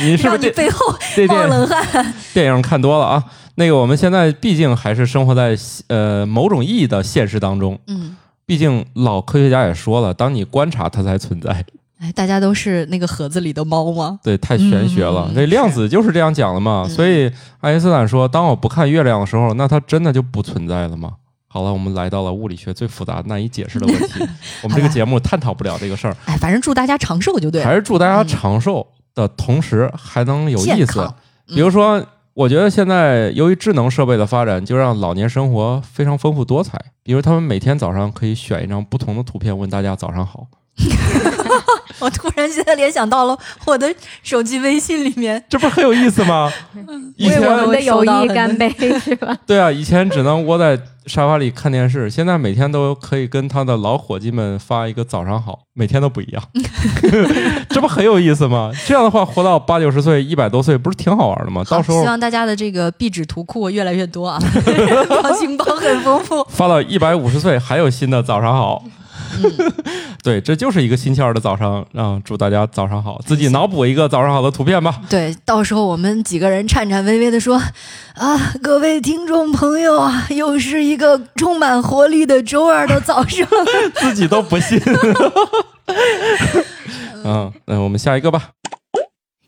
[0.00, 0.86] 你 是不是背后
[1.28, 2.14] 冒冷汗。
[2.32, 3.24] 电影看多了啊？
[3.56, 5.54] 那个我们现在毕竟还是生活在
[5.88, 7.78] 呃某种意义的现实当中。
[7.88, 8.16] 嗯，
[8.46, 11.64] 毕竟老科学家也说了，当你观察它才存在。
[12.04, 14.20] 哎，大家都是那个盒子里的猫吗？
[14.22, 15.26] 对，太玄学了。
[15.30, 16.82] 嗯这量子就是这样讲的嘛。
[16.86, 21.12] 嗯所以爱因斯坦说，当我不看月亮的时候，那它真的就不存在了吗？
[21.48, 24.20] 好了，我们来到了物理学最复杂、难以解释的问题。
[24.62, 27.66] 我们这个节目探讨不了这个事儿，哎，反正祝大家长寿就对了。
[27.66, 31.10] 还是祝大家长寿的同时还能有意思。
[31.46, 36.78] 比如说，我觉得现在由于智能设备的发展，就让老年生活非常丰富多彩。
[37.02, 40.46] 比如他们每天早上可以选一张不同的图片，问大家早上好。
[42.00, 46.52] 我突然现在联想到了我的手机微信里面，这不是很有意思吗？
[47.16, 49.36] 以前为我们的友谊干杯， 是吧？
[49.46, 56.42] 对啊，以前只能窝在沙发里看电视，现在每天都可以跟他的老伙计们发一个早上好，每天都不一样，
[57.70, 58.72] 这不很有意思吗？
[58.86, 61.62] 这样的话，活到八九十岁、一百多岁，不是挺好玩的吗？
[61.70, 66.44] 到时候希望大家的这个壁纸图库越来越多啊，表情包很丰富。
[66.50, 68.82] 发到一百五十岁还有新的早上好。
[70.22, 75.00] 对，这就是一个星期二的早上，让、祝大家早上好，自己脑补一个早上好的图片吧。
[75.08, 77.60] 对，到时候我们几个人颤颤巍巍的说
[78.16, 83.46] ：“啊，各位听众朋友啊，又是一个充满活力的周二的早上。
[83.96, 84.80] 自己都不信。
[87.24, 88.50] 嗯，那我们下一个吧。”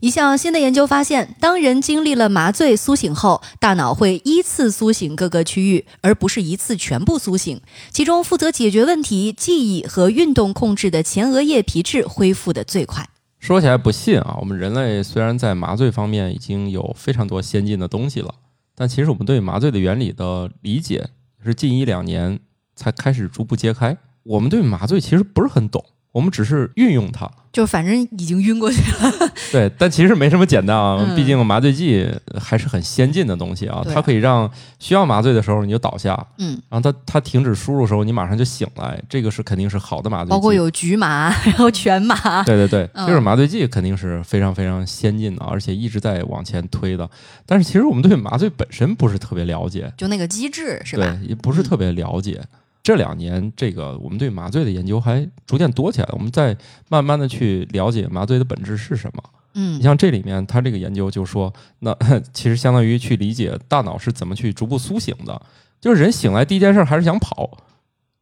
[0.07, 7.61] 一项新的研究发现，当人经历了麻醉苏醒后，大脑会依次苏醒各个区域，而不是一次全部苏醒。
[7.91, 13.09] 其中，负责解决问题、记忆和运动控制的前额叶皮质恢复的最快。
[13.41, 18.33] 说起来不信啊，我们人类虽然在麻醉方面已经有非常多先进的东西了，
[18.77, 21.09] 但其实我们对麻醉的原理的理解
[21.45, 22.39] 是近一两年
[22.77, 23.99] 才开始逐步揭开。
[24.23, 25.85] 我们对麻醉其实不是很懂，
[26.17, 27.31] 我们只是运用它。
[27.53, 29.31] 就反正已经晕过去了。
[29.51, 32.07] 对，但其实没什么简单啊，嗯毕竟麻醉剂
[32.39, 40.31] 还是很先进的东西啊，啊它可以让需要麻醉的时候你就倒下，嗯，然后它它停止输入的时候你马上就醒来，这个是肯定是好的麻醉剂。
[40.31, 42.43] 包括有局麻， 然后全麻。
[42.45, 47.09] 对对对，嗯这种麻醉剂肯定是非常非常先进的，而且一直在往前推的。
[47.47, 51.07] 但是其实我们对麻醉本身不是特别了解，就那个机制是吧？
[51.23, 52.43] 对，也不是特别了解。
[52.87, 56.57] 这两年，这个我们对麻醉的研究还逐渐多起来了，我们在
[56.89, 59.21] 慢慢的去了解麻醉的本质是什么。
[59.55, 61.93] 嗯你像这里面，他这个研究就说，那
[62.33, 65.43] 其实相当于去理解大脑是怎么去逐步苏醒的。
[65.81, 67.59] 就是人醒来第一件事还是想跑，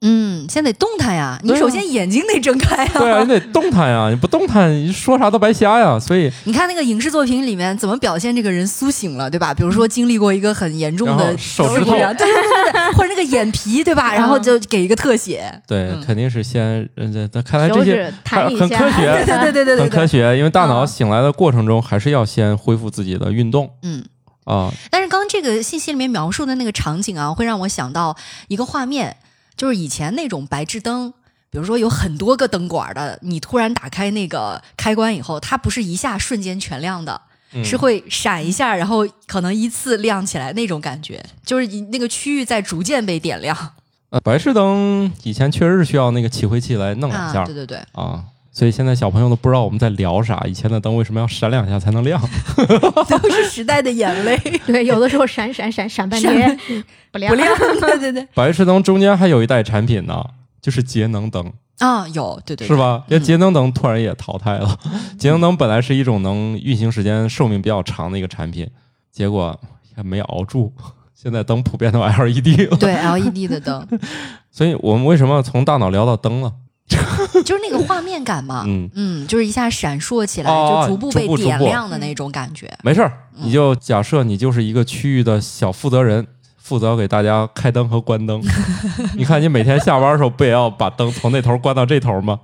[0.07, 1.41] 嗯，先得动弹呀。
[1.43, 5.99] 你首先眼睛得睁开呀对啊，你得动弹呀， 你不动弹，你说啥都白瞎呀。
[5.99, 9.55] 所以你看那个影视作品里面怎么表现这个人苏醒了，对吧？
[9.55, 14.13] 比如说经历过一个很严重的手指头啊，对对对对，或者那个眼皮，对吧？
[14.15, 24.05] 然后就给一个特写，对，嗯肯定是先，嗯，这这看来这手些指弹一下，很科学 对对对对对很科，学，因为大脑嗯醒来的过程中，还是要先恢复自己的运动嗯。
[24.45, 24.71] 啊。
[24.91, 28.15] 但是刚刚这个信息里面描述的那个场景啊，会让我想到
[28.49, 29.17] 一个画面，
[29.57, 31.13] 就是以前那种白炽灯。
[31.51, 37.21] 比如说有很多个灯管的，你突然打开那个开关以后，它不是一下瞬间全亮的，
[37.53, 43.57] 嗯是会闪一下，然后可能依次亮起来那种感觉，就是你那个区域在逐渐被点亮
[44.11, 47.45] 呃，白炽灯以前确实是需要那个起灰器来弄两下啊！
[47.45, 48.25] 对对对，啊，
[48.57, 50.41] 所以现在小朋友都不知道我们在聊啥。
[50.49, 52.21] 以前的灯为什么要闪两下才能亮？
[53.11, 56.57] 都是时代的眼泪， 对，有的时候闪闪闪闪半天
[57.11, 57.53] 不亮不亮。
[57.81, 60.25] 对对对，白炽灯中间还有一代产品呢，
[60.63, 62.77] 就是节能灯，啊，有对对是？
[62.77, 63.03] 吧？
[63.09, 64.79] 嗯因为节能灯突然也淘汰了。
[65.19, 68.71] 节能灯本来是一种能运行时间寿命比较长的一个产品，
[69.11, 69.59] 结果
[69.97, 70.73] 还没熬住。
[71.13, 73.85] 现在灯普遍都 LED 了，对 LED 的灯，
[74.53, 76.53] 所以我们为什么从大脑聊到灯了？
[77.45, 82.71] 就是那个画面感嘛，嗯，嗯，就是一下闪烁起来，哦就逐步被点亮的那种感觉。
[82.83, 83.47] 没事儿，嗯。
[83.47, 86.27] 你就假设你就是一个区域的小负责人，
[86.59, 88.43] 负责给大家开灯和关灯。
[89.17, 92.41] 你看，你每天下班的时候不也要把灯从那头关到这头吗？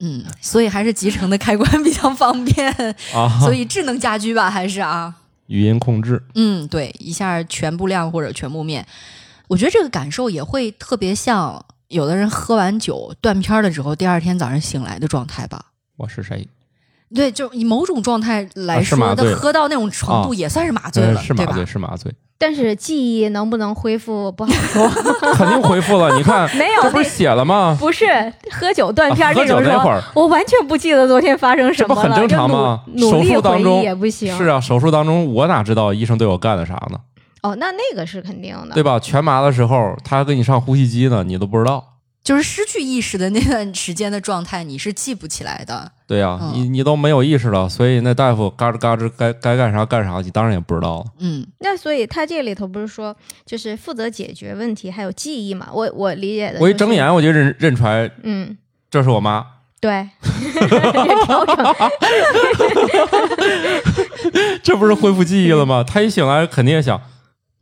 [0.00, 2.70] 嗯，所以还是集成的开关比较方便，
[3.14, 5.14] 啊，所以智能家居吧，还是啊，
[5.46, 8.84] 语音控制，嗯，对，一下全部亮或者全部灭，
[9.46, 15.66] 我觉得这个感受也会特别像有的人喝完酒断片儿了之后，第二天早上醒来的状态吧。
[15.96, 16.48] 我是谁？
[17.14, 21.64] 对，就以某种状态来说，麻醉他喝到那种程度啊也算是麻醉了，对麻醉，？
[21.66, 24.88] 是麻醉，但是记忆能不能恢复不好说。
[25.34, 26.16] 肯定恢复了。
[26.16, 27.76] 你看， 没有这不是写了吗？
[27.78, 28.06] 不是
[28.50, 34.36] 喝酒断片儿啊喝这种说，酒那会儿我完全不记得昨天发生什么了，这不很正常吗手术当中也不行。
[34.36, 36.98] 是啊，手术当中我哪知道医生对我干了啥呢？
[37.44, 38.98] 哦，那那个是肯定的，对吧？
[38.98, 41.90] 全麻的时候，他还给你上呼吸机呢，你都不知道。
[42.22, 45.92] 就是失去意识的那段时间的状态，你是记不起来的。
[46.06, 51.04] 对呀、嗯你你都没有意识了，所以那大夫嘎吱嘎吱该该干啥干啥，你当然也不知道了。
[51.18, 55.68] 嗯，那所以他这里头不是说，就是负责解决问题，还有记忆嘛？
[55.70, 58.56] 我我理解的、我一睁，眼我就认认出来嗯，
[58.90, 59.44] 这是我妈，
[59.78, 60.08] 对，
[64.62, 65.84] 这不是恢复记忆了吗？
[65.86, 66.98] 他一醒来肯定也想，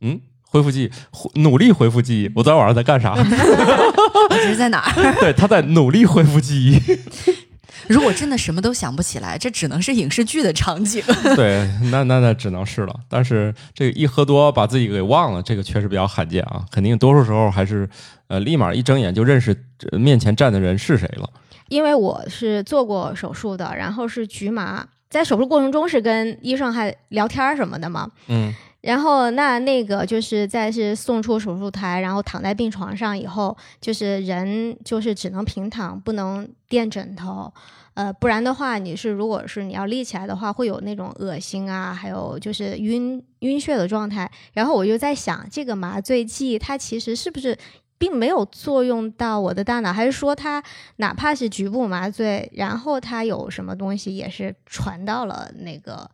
[0.03, 2.31] 嗯，恢复记忆，努力恢复记忆。
[2.35, 3.13] 我昨天晚上在干啥？
[3.15, 5.15] 我这是在哪儿？
[5.19, 6.79] 对，他在努力恢复记忆。
[7.87, 11.03] 如果真的什么都想不起来，这只能是影视剧的场景。
[11.35, 12.95] 对，那那那只能是了。
[13.09, 16.63] 但是这个一喝多把自己给忘了，这个确实比较罕见啊。
[16.71, 17.89] 肯定多数时候还是
[18.27, 19.53] 呃，立马一睁眼就认识
[19.91, 21.29] 呃面前站的人是谁了。
[21.67, 28.09] 因为我是做过手术的，然后是局麻，在手术过程中是跟医生还聊天什么的嘛。
[28.27, 37.51] 嗯，然后那那个就是在是送出手术台，然后躺在病床上以后，就是人就是只能平躺，不能垫枕头，
[37.93, 44.29] 呃，不然的话你是如果是你要立起来的话，会有那种恶心啊，还有就是晕晕眩的状态。
[44.51, 47.57] 然后我就在想，这个麻醉剂它其实是不是？
[47.95, 50.61] 并没有作用到我的大脑，还是说它
[50.97, 56.09] 哪怕是局部麻醉，然后它有什么东西也是传到了那个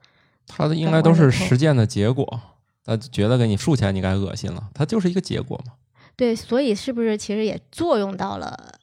[0.46, 2.40] 它的应该都是实践的结果。
[2.98, 5.74] 他觉得给你术前你该恶心了，它就是一个结果嘛。
[6.16, 8.74] 对，所以是不是其实也作用到了？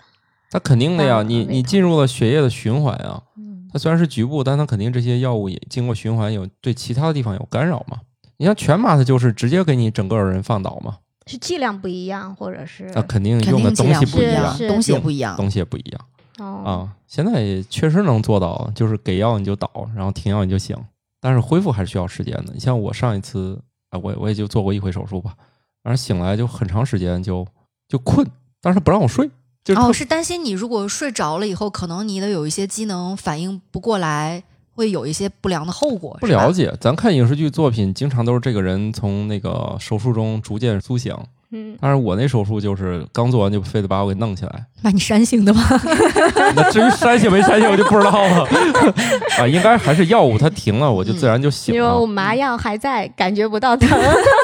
[0.50, 3.22] 它肯定的呀，你你进入了血液的循环啊。
[3.36, 7.98] 嗯，它虽然是局部，但它肯定这些药物也经过循环，有对其他的地方有干扰嘛。
[8.36, 15.36] 你像全麻，它就是直接给你整个人放倒嘛，是剂量不一样，或者是那肯定用的东西不一样，东西也不一样。
[15.36, 16.00] 东西也不一样
[16.38, 16.96] 哦啊。
[17.06, 20.76] 现在也确实能做到，就是给药你就倒，然后停药你就醒，
[21.20, 22.52] 但是恢复还是需要时间的。
[22.54, 23.60] 你像我上一次
[23.96, 25.34] 啊，我我也就做过一回手术吧，
[25.82, 27.46] 然后醒来就很长时间就
[27.88, 28.26] 就困，
[28.60, 29.28] 但是不让我睡，
[29.64, 36.16] 就是特哦，是担心你如果睡着了以后，可能你的有一些机能反应不过来，会有一些不良的后果。
[36.20, 36.72] 不了解。
[36.80, 41.16] 咱看影视剧作品，经常都是这个人从那个手术中逐渐苏醒，
[41.56, 44.66] 嗯，但是我那手术就是刚做完就非得把我给弄起来。
[44.82, 45.62] 把你扇醒的吗？
[46.54, 48.46] 那至于扇醒没扇醒，我就不知道了。
[49.40, 52.06] 啊，应该还是药物它停了，我就自然就醒了因为我了。
[52.06, 53.88] 麻药还在，感觉不到疼。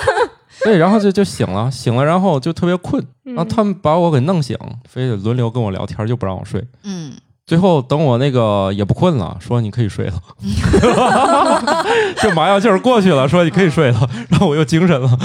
[0.65, 4.57] 对，然后就就醒了，醒了，然后就特别困，然后他们把我给弄醒，
[4.89, 6.63] 非得轮流跟我聊天，就不让我睡。
[6.85, 7.13] 嗯，
[7.45, 10.15] 最后等我那个也不困了，说你可以睡了，
[12.23, 15.19] 就麻药劲儿过去了，说你可以睡了，然后我又精神了。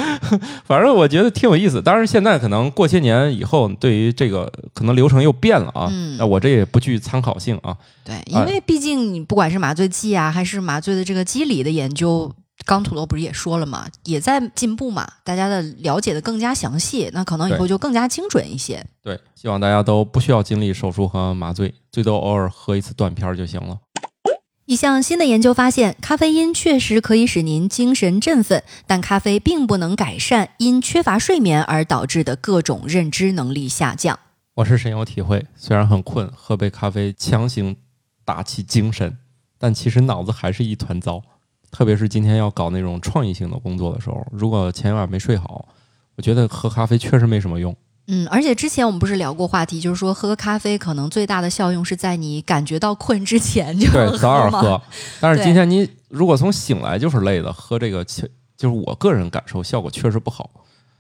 [0.66, 1.82] 反正我觉得挺有意思。
[1.82, 5.88] 当然现在可能过些年以后，对于这个可能流程又变了啊。
[5.92, 7.78] 嗯那我这也不具参考性啊。
[8.04, 12.32] 对，因为毕竟你不管是麻醉剂啊，还是麻醉的这个机理的研究，
[12.66, 18.86] 刚土豆不是也说了嘛，也在进步嘛，大家的了解的更加详细，那可能以后就更加精准一些。
[19.02, 23.78] 对，希望大家都不需要经历手术和麻醉，最多偶尔喝一次断片儿就行了。
[24.66, 34.20] 一项新的研究发现，咖啡因确实可以使您精神振奋，但咖啡并不能改善因缺乏睡眠而导致的各种认知能力下降。
[34.56, 37.78] 我是深有体会，虽然很困，喝杯咖啡强行
[38.26, 39.18] 打起精神，
[39.58, 41.22] 但其实脑子还是一团糟。
[41.72, 45.68] 特别是今天要搞那种创意性的工作的时候，如果前一晚没睡好，
[46.16, 47.76] 我觉得喝咖啡确实没什么用。
[48.08, 54.62] 嗯，而且之前我们不是聊过话题，就是说喝咖啡可能最大的效用是在你感觉到困之前就对，早点吗。
[54.64, 54.82] 喝。
[55.20, 58.22] 但是今天你如果从醒来就是累的，喝这个其
[58.56, 60.50] 就是我个人感受效果确实不好。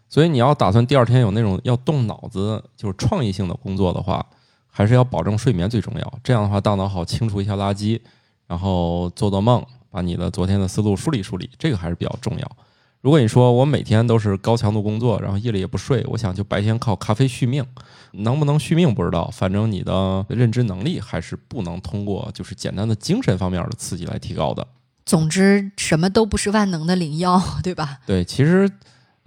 [0.09, 4.25] 所以你要打算第二天有那种要动脑子就是创意性的工作的话，
[4.69, 6.13] 还是要保证睡眠最重要。
[6.21, 7.99] 这样的话，大脑好清除一下垃圾，
[8.47, 9.65] 然后做做梦，
[9.97, 12.57] 把你的昨天的思路梳理梳理，这个还是比较重要。
[13.01, 17.65] 如果你说我每天都是高强度工作，然后夜里也不睡，我想就白天靠咖啡续命，
[18.11, 24.67] 能不能续命不知道，反正你的认知能力还是不能通过就是简单的精神方面的刺激来提高的。
[25.03, 27.97] 总之，什么都不是万能的灵药，对吧？
[28.05, 28.69] 对，其实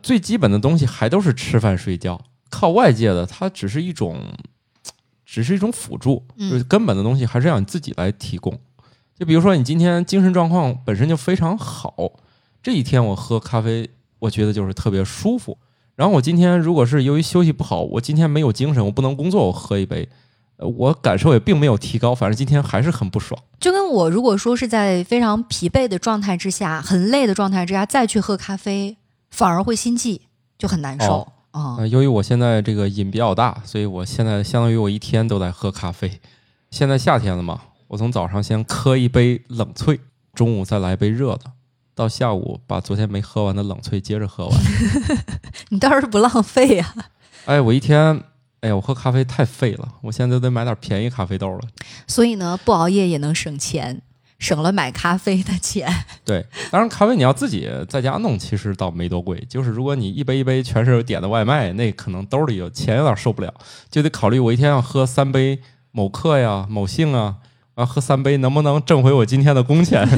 [0.01, 4.21] 最基本的东西还都是吃饭睡觉，靠外界的它只是一种，
[5.27, 8.57] 只是一种辅助，嗯就是根本的东西还是要你自己来提供。
[9.21, 11.95] 就比如说你今天精神状况本身就非常好，
[12.63, 15.59] 这一天我喝咖啡，我觉得就是特别舒服。
[15.95, 20.09] 然后我今天如果是由于休息不好，我今天没有精神，我不能工作，我喝一杯，
[20.57, 23.39] 呃我感受也并没有提高，反正今天还是很不爽。
[23.61, 28.97] 就跟我如果说是在非常疲惫的状态之下，很累的状态之下再去喝咖啡，
[29.31, 30.23] 反而会心悸，
[30.57, 31.07] 就很难受。
[31.07, 36.21] 哦啊、呃，由于我现在这个瘾比较大，所以我现在相当于我一天都在喝咖啡。
[36.71, 37.61] 现在夏天了嘛，
[37.91, 39.99] 我从早上先喝一杯冷萃，
[40.33, 41.41] 中午再来一杯热的，
[41.93, 44.57] 到下午把昨天没喝完的冷萃接着喝完。
[45.71, 46.95] 你倒是不浪费呀、
[47.47, 48.23] 哎，我一天，
[48.61, 51.61] 哎呀，我喝咖啡太费了，我现在都得买点便宜咖啡豆了。
[52.07, 54.01] 所以呢，不熬夜也能省钱，
[54.39, 55.93] 省了买咖啡的钱。
[56.25, 59.45] 对，当然咖啡你要自己在家弄，其实倒没多贵。
[59.49, 63.53] 就是如果你一杯一杯全是点的外卖，那可能兜里有钱有点受不了，
[63.91, 65.61] 就得考虑我一天要喝三杯
[65.91, 67.39] 某客呀、某信啊，
[67.81, 70.07] 啊，喝三杯能不能挣回我今天的工钱？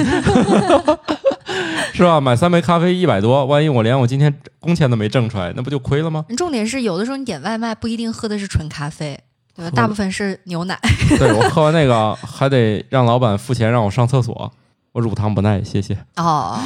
[1.94, 2.20] 是吧？
[2.20, 6.24] 买三杯咖啡一百多，万一我连我今天工钱都没挣出来，那不就亏了吗？
[6.36, 9.16] 重点是有的时候你点外卖不一定喝的是纯咖啡，
[9.54, 9.70] 对吧？
[9.74, 10.76] 大部分是牛奶。
[11.18, 14.50] 对我 喝完那个还得让老板付钱让我上厕所，
[14.92, 15.96] 我乳糖不耐，谢谢。
[16.16, 16.58] 哦，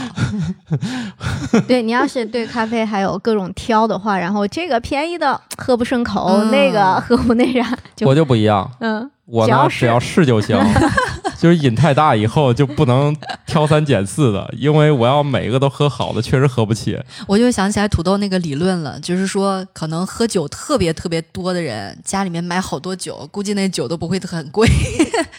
[1.67, 10.57] 对你要是对咖啡还有各种挑的话，然后这个便宜的喝不顺口，嗯那个喝不那啥，就我就不一样，嗯，我呢只要是就行，
[11.39, 13.15] 就是瘾太大以后就不能
[13.47, 16.99] 挑三拣四的，因为我要每个都喝好的，确实喝不起。
[17.27, 24.69] 我就想起来土豆那个理论了，就是说可能喝酒特别特别多的人，家里面买好多酒，估计那酒都不会很贵。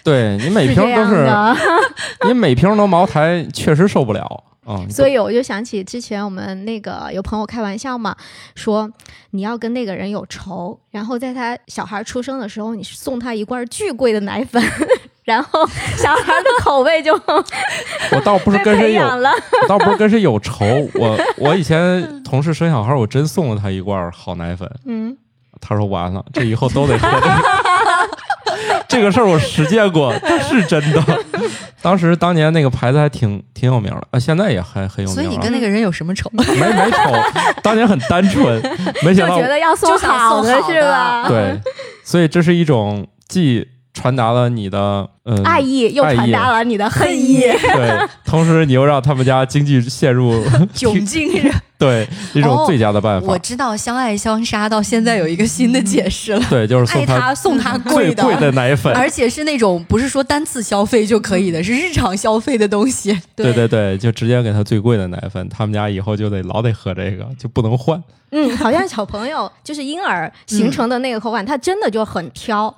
[0.03, 4.85] 对你每瓶都是是，你每瓶都茅台，确实受不了啊。
[4.89, 8.15] 所以我就想起之前我们那个有朋友开玩笑嘛，
[8.53, 8.91] 说
[9.31, 14.61] 你要跟那个人有仇，然后在他小孩出生的时候，你送他一罐巨贵的奶粉，
[15.23, 15.65] 然后
[15.95, 19.03] 小孩的口味就我倒不是跟谁有。
[19.03, 20.65] 我倒不是跟谁有仇。
[20.95, 24.69] 我我以前同事生小孩，我真送了他一罐好奶粉。
[24.85, 25.17] 嗯，
[25.59, 27.66] 他说完了，这以后都得喝这个。
[28.87, 31.03] 这个事儿我实践过，它是真的。
[31.81, 36.29] 当时当年那个牌子还挺挺有名的，啊，现在也还很有名所以你啊跟那个人有什么仇？
[36.33, 36.97] 没没仇，
[37.61, 38.61] 当年很单纯，
[39.03, 41.27] 没想到就觉得要送好的是吧？
[41.27, 41.59] 对，
[42.03, 43.67] 所以这是一种既
[43.97, 47.39] 传达了你的嗯爱意又传达了你的恨意。
[47.39, 50.43] 对，同时你又让他们家经济陷入
[50.73, 51.29] 窘境。
[51.79, 53.27] 对一种最佳的办法。
[53.27, 58.91] 我知道相爱相杀到现在有一个新的解释了，对，就是送爱他送他贵的，最贵的奶粉。
[58.95, 63.15] 而且是那种不是说单次消费就可以的，是日常消费的东西。
[63.35, 68.01] 对对对，就直接给他最贵的奶粉，他们家以后就得老得喝这个，就不能换。
[68.31, 72.75] 嗯，好像小朋友就是婴儿形成的那个口感，他真的就很挑。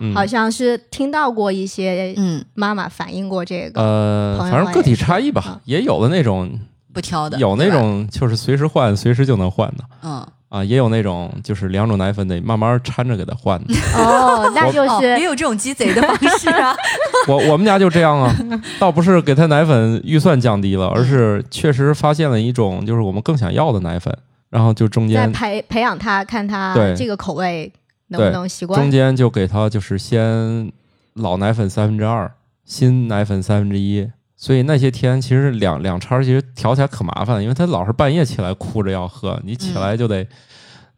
[0.00, 3.80] 嗯，好像是听到过一些嗯，妈妈反映过这个。
[3.80, 6.50] 呃，反正个体差异吧，也有的那种，
[6.92, 9.84] 不挑的，有那种就是随时换，随时就能换的。
[10.02, 13.74] 嗯，啊，也有那种就是两种奶粉得慢慢掺着给他换的。
[13.96, 16.74] 哦， 那就哦，也有这种鸡贼的方式啊。
[17.28, 18.34] 我我们家就这样啊，
[18.80, 24.16] 倒不是给他奶粉预算降低了，而是确实发现了一种就是我们更想要的奶粉，
[24.48, 27.70] 然后就中在间培培养他，看他这个口味
[28.10, 28.90] 能不对能习惯中。
[28.90, 30.70] 间就给他就是先
[31.14, 32.30] 老奶粉三分之二，
[32.64, 34.08] 新奶粉三分之一。
[34.36, 40.26] 所以那些天其实两两叉儿其实调起来可麻烦了，因为他老是半夜起来哭着要喝，你起来就得，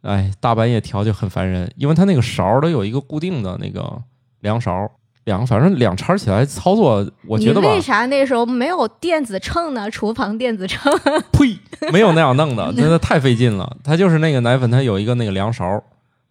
[0.01, 4.01] 哎，大半夜调就很烦人，因为他那个勺儿都有一个固定的那个
[4.39, 4.89] 量勺儿，
[5.25, 9.91] 两反正两叉儿起来操作，我觉得吧你为，啥那时候没有电子秤呢？
[9.91, 10.89] 厨房电子秤。
[11.33, 11.59] 呸，
[11.91, 13.75] 没有那样弄的，真的太费劲了。
[13.83, 15.83] 它就是那个奶粉，它有一个那个量勺儿，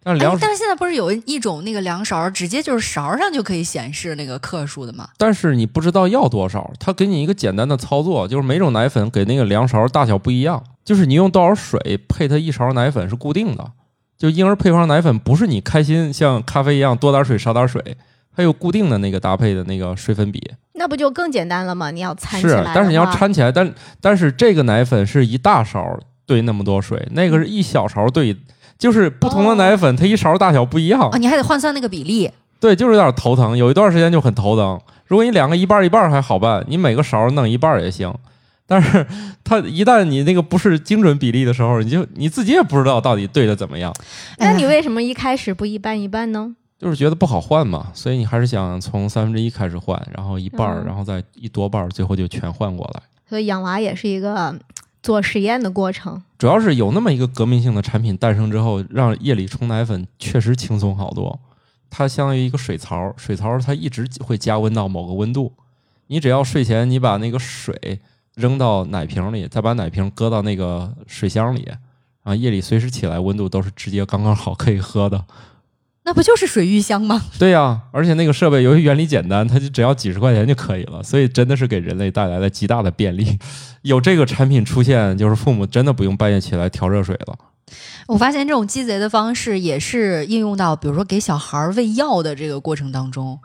[0.03, 5.07] 但是量哎，但是现在不是有一种那个量勺，直接就是勺上就可以显示那个克数的吗？
[5.17, 13.71] 但是你不知道要多少，他给你一个简单的操作，就是每种奶粉给那个量勺大小不一样，就是你用多少水配它一勺奶粉是固定的。
[14.17, 17.97] 就婴儿配方奶粉不是你开心像咖啡一样多点水少点水，
[18.35, 20.39] 它有固定的那个搭配的那个水粉比。
[20.73, 21.91] 那不就更简单了吗？
[21.91, 28.35] 你要掺起是但是你要掺起来，但但是这个奶粉是一大勺兑那么多水，那个是一小勺兑，
[28.77, 31.09] 就是不同的奶粉它一勺大小不一样。
[31.11, 32.29] 哦，你还得换算那个比例。
[32.59, 34.79] 对，就是有点头疼，有一段时间就很头疼。
[35.05, 38.13] 如果你两个一半儿一半儿还好办，你每个勺儿弄一半儿也行。
[38.65, 39.05] 但是
[39.43, 43.93] 它一旦你那个不是精准比例的时候，你就你自己也不知道到底对的怎么样，
[44.37, 46.55] 那你哎为什么一开始不一半一半呢？
[46.79, 47.87] 就是觉得不好换嘛。
[47.93, 53.01] 所以你还是想从三分之一开始换，然后一半儿，嗯然后再一多半儿，最后就全换过来。
[53.27, 54.59] 所以养娃也是一个嗯
[55.03, 56.23] 做实验的过程。
[56.39, 61.39] 主要是有那么一个革命性的产品诞生之后，让夜里冲奶粉确实轻松好多。
[61.91, 65.53] 它相当于一个水槽，水槽它一直会加温到某个温度，
[66.07, 67.99] 你只要睡前你把那个水
[68.33, 71.69] 扔到奶瓶里，再把奶瓶搁到那个水箱里，
[72.23, 75.23] 啊，夜里随时起来，温度都是直接刚刚好可以喝的。
[76.05, 77.21] 那不就是水浴箱吗？
[77.39, 83.39] 对呀、而且那个设备由于原理简单，它就只要几十块钱就可以了，所以真的是给人类带来了极大的便利。
[83.83, 87.37] 有这个产品出现，就是父母真的不用半夜起来调热水了。
[88.07, 93.39] 我发现这种鸡贼的方式也是应用到，比如说给小孩儿喂药的这个过程当中。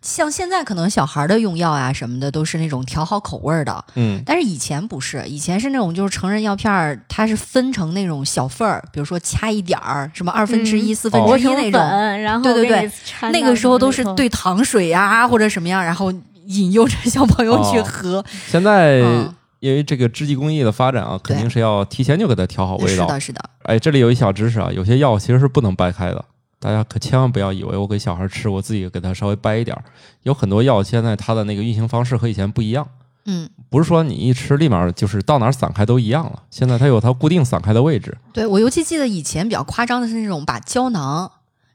[0.00, 11.80] 像现在可能小孩儿的用药啊什么的都是那种调好口味儿的，嗯，但是以前不是，以前是那种就是成人药片儿，它是分成那种小份儿，比如说掐一点儿，什么二分之一、嗯四分哦之一那种。
[12.22, 12.90] 然后对对对
[13.30, 16.12] 那个时候都是兑糖水呀、或者什么样，然后
[16.46, 18.24] 引诱着小朋友去哦喝。
[18.46, 23.06] 现在嗯因为这个制剂工艺的发展啊，肯定是要提前就给它调好味道。
[23.06, 26.24] 是的，是的，哎，这里有一小知识啊，有些药其实是不能掰开的，
[26.60, 29.84] 大家可千万不要以为我给小孩吃，我自己给他稍微掰一点儿。
[30.24, 32.86] 有很多药现在它的那个运行方式和以前不一样，
[33.26, 38.16] 嗯，不是说你一吃立马就是到哪儿散开都一样了，现在它有它固定散开的位置。
[38.32, 41.30] 对我尤其记得以前比较夸张的是那种把胶囊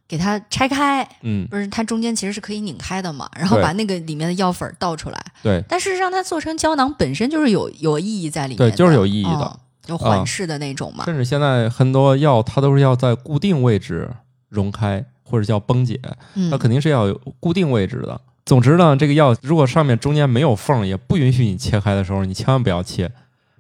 [0.05, 5.25] 给它拆开，嗯，不是它中间其实是可以拧开的嘛，然后把那个里面的药粉儿倒出来。
[5.41, 11.05] 对，但事实上，它做成胶囊本身就是有有意义在里面，对就是有意义的嗯就缓释的那种嘛。
[11.05, 14.09] 甚至现在很多药它都是要在固定位置
[14.53, 15.99] 溶开，或者叫崩解，
[16.35, 18.21] 嗯它肯定是要有固定位置的。
[18.45, 23.11] 总之呢，这个药如果上面中间没有缝，也不允许你切开的时候，你千万不要切。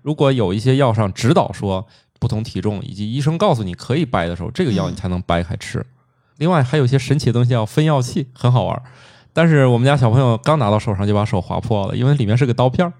[0.01, 1.87] 如果有一些药上指导说
[2.19, 5.85] 不同体重，以及医生告诉你可以掰的时候，这个药你才能掰开吃。
[6.37, 8.83] 另外还有一些神奇的东西叫分药器，很好玩儿。
[9.31, 12.93] 但是我们家小朋友刚拿到手上就把手划破了，因为里面是个刀片儿，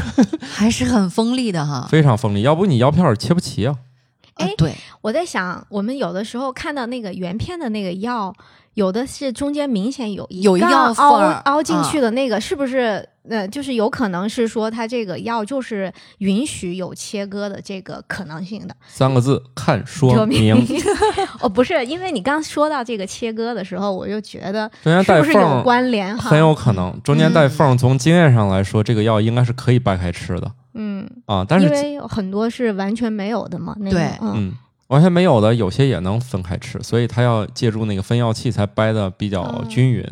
[0.42, 1.88] 还是很锋利的哈。
[1.90, 3.76] 非常锋利，要不你药片儿切不齐啊。
[4.40, 8.34] 哎，呃对，我在想，我们有的时候看到那个原片的那个药，
[8.74, 13.06] 有的是中间明显有一有一药缝凹儿凹进啊去的那个，是不是？
[13.28, 18.74] 呃，就是有可能是说它这个药就是允许有切割的这个可能性的。
[18.88, 20.56] 三个字，看说说明。
[21.38, 26.30] 哦，不是，因为你刚说到这个切割的时候，我就觉得中间带缝儿关联哈？
[26.30, 31.44] 很有可能，中间带缝儿，从经验上来说，这个药应该是可以掰开吃的嗯，啊。
[31.48, 33.74] 但是，因为有很多是完全没有的嘛。
[33.78, 34.52] 那对嗯，嗯，
[34.88, 40.04] 完全没有的，有些也能分开吃，所以它要借助那个分药器才掰的比较哦均匀。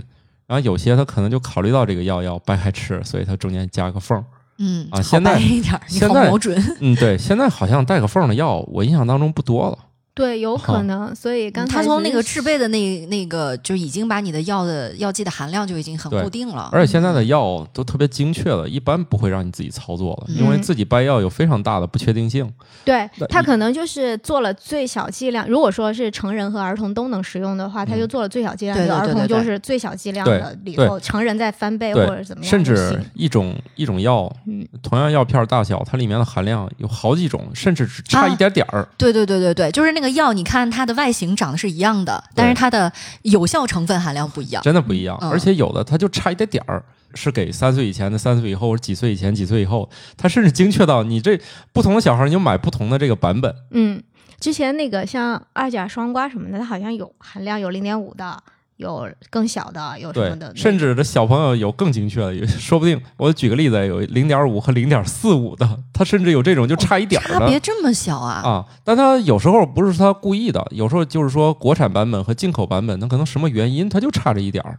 [0.46, 4.24] 然后有些他可能就考虑到这个药要掰开吃，所以它中间加个缝儿。
[4.58, 5.38] 嗯，啊现在
[5.86, 6.76] 现在瞄准。
[6.80, 9.78] 嗯，对，现在好像带个缝儿的药，我印象当中不多了。
[10.18, 11.14] 对，有可能。
[11.14, 16.68] 所以刚才他从那个制备的那那个，就已经把你的药的药剂的含量就已经很固定了。
[16.72, 22.52] 而且现在的药都特别精确了，一般不会让你自己操作了，嗯因为自己掰药有非常大的不确定性。
[22.84, 25.48] 对他可能就是做了最小剂量。
[25.48, 38.88] 如果说是成人和儿童都能使用的话，他就做了最小剂量，对儿童就是最小剂量的里头，成人再翻倍或者怎么样甚，至一种一种药，嗯同样药片大小，它里面的含量有好几种，甚至只差啊一点点儿。
[38.96, 42.92] 对对对对对，就是那个药，你看它的外形长得是一样的，但是它的
[43.22, 44.62] 有效成分含量不一样。
[44.62, 45.18] 真的不一样。
[45.20, 46.82] 嗯而且有的它就差一点点儿，
[47.14, 51.38] 是给三岁以前的、三岁以后，或者几岁以前、几岁以后，它甚至精确到你这
[51.72, 53.54] 不同的小孩，你就买不同的这个版本。
[53.72, 54.02] 嗯，
[54.40, 58.42] 之前那个像二甲双胍什么的，它好像有含量有零点五的，
[58.78, 67.40] 有更小的，有什么的，，甚至这小朋友有更精确的，有 说不定我举个例子，有零点五和零点四五的，他甚至有这种就差一点儿的。
[67.40, 68.40] 差别这么小啊？
[68.42, 74.78] 啊，但他有时候不是他故意的，有时候就是说国产版本和进口版本，它可能什么原因，他就差这一点儿，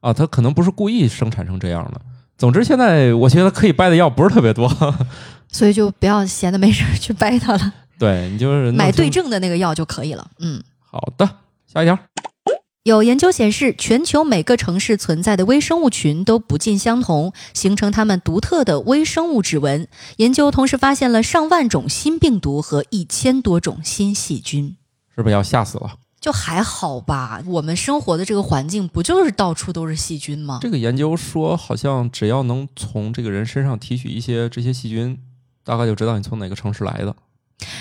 [0.00, 2.00] 啊，他可能不是故意生产成这样的。
[2.38, 4.72] 总之，现在我觉得可以掰的药不是特别多，
[5.50, 10.24] 所以就不要闲的没事儿去掰它了，对你就是买对症的那个药就可以了。
[10.38, 10.62] 嗯。
[10.80, 11.28] 好的，
[11.66, 11.98] 下一条，
[12.84, 19.86] 有研究显示，全球每个城市存在的微生物群都不尽相同，形成它们独特的微生物指纹。
[20.16, 24.76] 研究同时发现了上万种新病毒和一千多种新细菌。
[25.14, 25.92] 是不是要吓死了？
[26.20, 30.58] 就还好吧，我们生活的这个环境不就是到处都是细菌吗？
[30.60, 35.16] 这个研究说，好像只要能从这个人身上提取一些这些细菌，
[35.62, 37.14] 大概就知道你从哪个城市来的。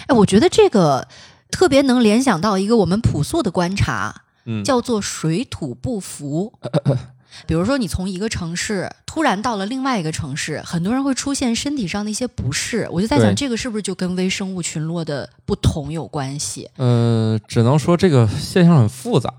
[0.06, 1.08] 哎，我觉得这个
[1.50, 6.54] 特别能联想到一个我们朴素的观察，嗯，叫做水土不服。
[7.48, 12.86] 比如说，你从一个城市突然到了另外一个城市，很多人会出现身体上的一些不适。
[12.92, 16.70] 我就在想，这个是不是就跟微生物群落的不同有关系？
[16.76, 19.32] 呃，只能说这个现象很复杂，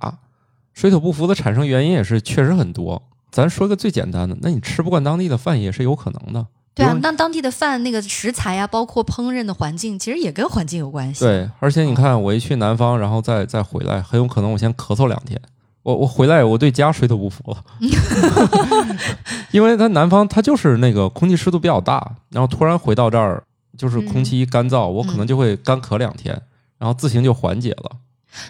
[0.73, 3.03] 水土不服的产生原因也是确实很多。
[3.31, 6.47] 咱说个最简单的，那你吃不惯当地的饭也是有可能的。
[6.75, 15.41] 对啊比如，那当地的饭那个食材啊、包括烹饪的环境，其实也跟环境有关系。，对，而且你看，我一去南方，然后再再回来，很有可能我先咳嗽两天，
[15.83, 17.65] 我我回来我对家水土不服了，
[19.53, 23.45] 因为它南方它就是那个空气湿度比较大，然后突然回到这儿
[23.77, 26.41] 就是空气一干燥，我可能就会干咳两天，
[26.79, 27.99] 然后自行就缓解了。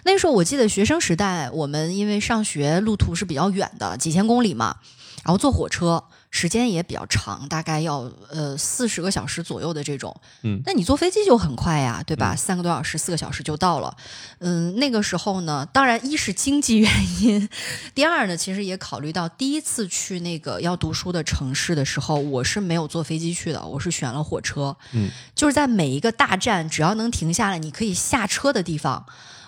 [0.05, 4.77] 那时候我记得学生时代，我们因为上学路途是比较远的，几千公里嘛，
[5.25, 6.01] 然后坐火车
[6.35, 10.13] 时间也比较长，大概要呃四十个小时左右的这种。
[10.41, 12.33] 嗯那你坐飞机就很快呀，对吧？
[12.33, 13.95] 嗯三个多小时、四个小时就到了。
[14.39, 17.47] 嗯，那个时候呢，当然一是经济原因，
[17.93, 24.75] 第二呢，其实也考虑到第一次去那个要读书的城市的时候，我是没有坐飞机去的，我是选了火车。
[24.93, 29.05] 嗯，就是在每一个大站，只要能停下来，你可以下车的地方。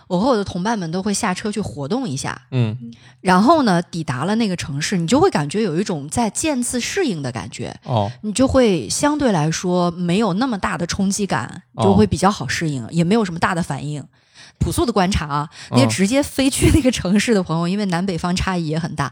[0.08, 2.78] 我和我的同伴们都会下车去活动一下，嗯
[3.22, 14.03] 然后呢，抵达了那个城市，你就会感觉有一种在渐次适应的感觉，哦你就会相对来说没有那么大的冲击感，哦就会比较好适应，也没有什么大的反应。
[14.58, 19.12] 朴素的观察啊，那些嗯直接飞去那个城市的朋友，因为南北方差异也很大，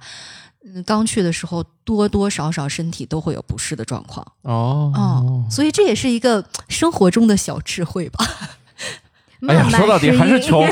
[0.64, 4.26] 嗯，刚去的时候多多少少身体都会有不适的状况。
[4.44, 8.26] 哦哦，所以这也是一个生活中的小智慧吧。
[9.48, 10.64] 哎呀，说到底还是穷。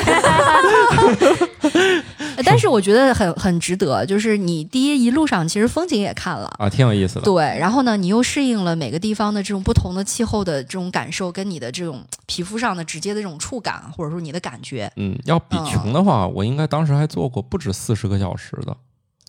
[2.37, 6.51] 呃 但是我觉得很很值得，就是你第一一路上其实风景也看了。
[6.57, 7.21] 啊，挺有意思的。
[7.21, 18.75] 对，然后呢，你又适应了每个地方的这种不同的气候的这种感受，跟你的这种皮肤上的直接的这种触感，或者说你的感觉，嗯，要比嗯穷的话，我应该当时还做过不止四十个小时的，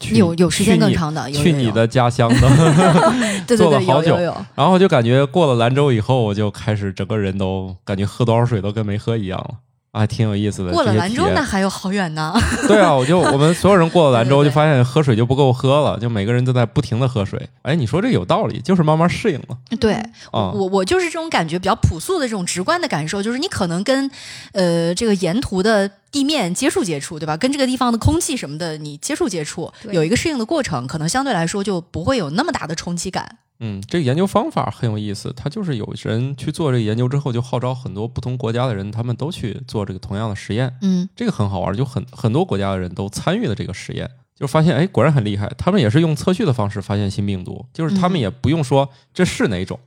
[0.02, 2.48] 去有有时间更长的，去你的家乡的，
[3.46, 4.16] 对对对，做了好久
[4.54, 9.54] 然后就感觉过了兰州以后，我就开始整个人都感觉喝多少水都跟没喝一样了。
[9.92, 10.72] 啊，挺有意思的。
[10.72, 12.32] 过了兰州那还有好远呢。
[12.66, 17.38] 对啊，我就我们所有人过了兰州，就发现喝水就不够喝了，就每个人都在不停的喝水。
[17.60, 19.92] 哎，你说这有道理，就是慢慢适应了对，
[20.30, 20.50] 啊。
[20.54, 24.10] 我我就是这种感觉，比较朴素的这种直观的感受，就是你可能跟
[24.52, 27.36] 呃这个沿途的地面接触接触，对吧？
[27.36, 33.38] 跟这个地方的空气什么的，你接触接触，有一个适应的过程，可能相对来说就不会有那么大的冲击感。
[33.64, 40.74] 嗯，这个研究方法很有意思，它就是有人去做这个研究之后，就号召很多不同国家的人，他们都去做这个同样的实验。
[40.82, 45.48] 嗯这个很好玩，就很很多国家的人都参与了这个实验，就发现哎，果然很厉害。
[45.56, 49.78] 他们也是用测序的方式发现新病毒，就是他们嗯也不用说这是哪种，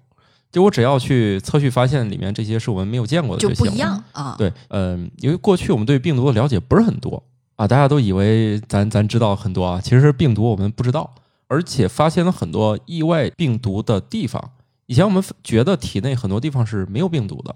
[0.56, 3.78] 就我只要去测序发现里面这些是我们没有见过的就不一行了。
[3.78, 4.36] 样啊。
[4.38, 7.22] 对，嗯、因为过去我们对病毒的了解不是很多
[7.58, 11.14] 啊，大家都以为咱咱知道很多啊，其实病毒我们不知道，
[11.50, 14.52] 而且发现了很多意外病毒的地方。
[14.86, 17.54] 以前我们觉得体内很多地方是没有病毒的，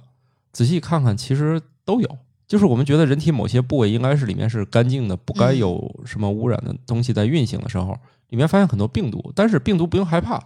[0.52, 2.18] 仔细看看其实都有。
[2.50, 7.98] 就是我们觉得人体某些部位应该是里面是干净的，不该有什么污染的东西在运行的时候，
[8.28, 9.32] 里面发现很多病毒。
[9.34, 10.44] 但是病毒不用害怕，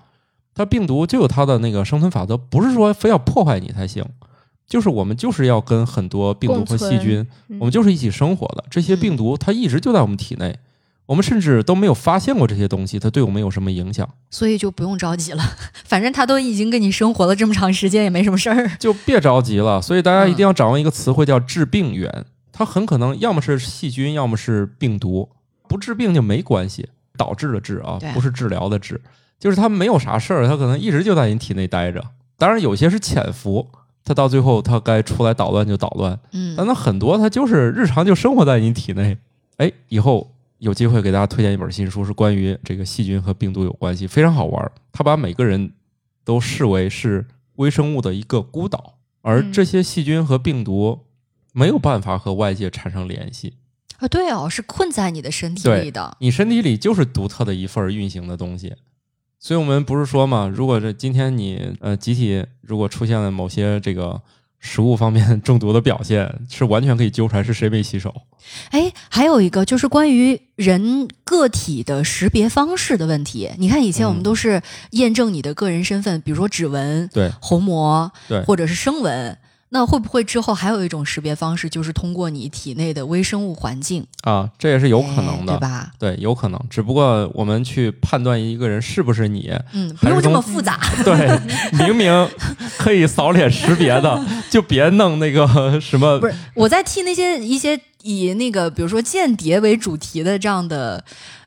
[0.56, 4.06] 它病毒就有它的那个生存法则，不是说非要破坏你才行。
[4.66, 8.64] 就是我们就是要跟很多病毒和细菌，嗯我们就是一起生活的。
[8.70, 10.58] 这些病毒它一直就在我们体内，
[11.06, 15.44] 我们甚至都没有发现过这些东西，它对我们有什么影响，所以就不用着急了，
[15.84, 18.72] 反正它都已经跟你生活了这么长时间，也没什么事儿。
[18.80, 19.82] 就别着急了。
[19.82, 25.30] 所以大家一定要掌握一个词汇叫致病源，它很可能要么是细菌，要么是病毒，
[25.68, 26.88] 不治病就没关系，
[27.18, 29.00] 导致的治啊，不是治疗的治，
[29.40, 32.04] 就是他没有啥事儿，它可能一直就在你体内待着。
[32.38, 33.68] 当然有些是潜伏，
[34.04, 39.18] 他到最后他该出来捣乱就捣乱，嗯但它很多他就是日常就生活在你体内。
[39.58, 44.72] 哎，以后有机会给大家推荐一本新书，是关于这个细菌和病毒有关系，非常好玩儿。
[44.92, 45.72] 它把每个人
[46.26, 47.26] 都视为是
[47.56, 51.00] 微生物的一个孤岛，而嗯这些细菌和病毒
[51.54, 53.54] 没有办法和外界产生联系。
[54.00, 56.18] 啊，对哦，是困在你的身体里的。
[56.20, 58.74] 你身体里就是独特的一份运行的东西。
[59.44, 64.22] 所以我们不是说嘛，如果这今天你呃集体如果出现了某些这个
[64.62, 68.16] 食物方面中毒的表现，是完全可以揪出来是谁没洗手。
[68.70, 73.52] 哎，还有一个就是关于人个体的识别方式的问题。
[73.58, 79.38] 你看，以前我们嗯都是验证你的个人身份，比如说指纹、对虹膜，对或者是声纹。
[79.74, 85.92] 那会不会之后还有一种识别方式，就是通过你体内的微生物环境，啊，这也是有可能的，哎对吧？
[85.98, 86.62] 对，有可能。
[86.70, 90.80] 只不过我们去判断一个人是不是你，嗯，不用这么复杂。
[91.04, 91.40] 对，
[91.72, 92.30] 明明
[92.78, 101.04] 可以扫脸识别的，就别弄那个什么不是，我在替那些一些以那个比如说间谍为主题的这样的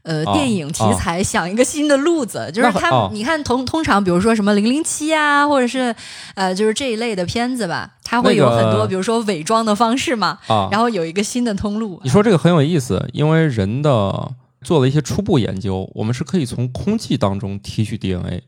[0.07, 5.95] 呃、哦电影题材想一个新的路子，就是他、哦你看通通常比如说什么零零七啊，或者是
[6.37, 10.69] 呃就是这一类的片子吧，它会有那个很多比如说伪装的方式嘛，啊。
[10.71, 12.01] 然后有一个新的通路。
[12.05, 14.33] 你说这个很有意思，因为人的
[14.63, 18.45] 做了一些初步研究，我们是可以从空气当中提取 DNA，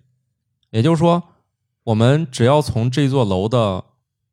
[0.71, 1.25] 也就是说，
[1.85, 3.85] 我们只要从这座楼的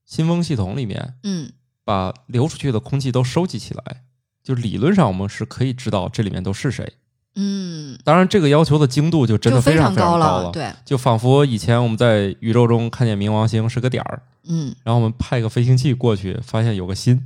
[0.05, 1.51] 新风系统里面嗯
[1.84, 4.03] 把流出去的空气都收集起来，
[4.43, 6.93] 就理论上我们是可以知道这里面都是谁。
[7.36, 17.21] 嗯，当然，这个要求的精度就真的非常非常高了，对，就仿佛以前我们在宇宙中看见冥王星是个点儿，嗯然后我们派个飞行器过去，发现有个心。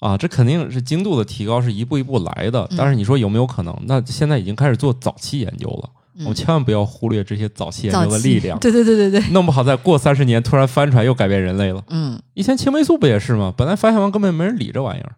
[0.00, 2.66] 啊，这肯定是精度的提高，是一步一步来的。
[2.70, 3.74] 嗯但是你说有没有可能？
[3.86, 5.88] 那现在已经开始做早期研究了，
[6.18, 8.58] 我嗯们，千万不要忽略这些早期研究的力量。
[8.58, 11.82] 对对对对对，弄不好再过三十年，突然翻出来又改变人类了。
[11.88, 13.52] 嗯，以前青霉素不也是吗？
[13.56, 15.12] 本来发现完根本没人理这玩意儿，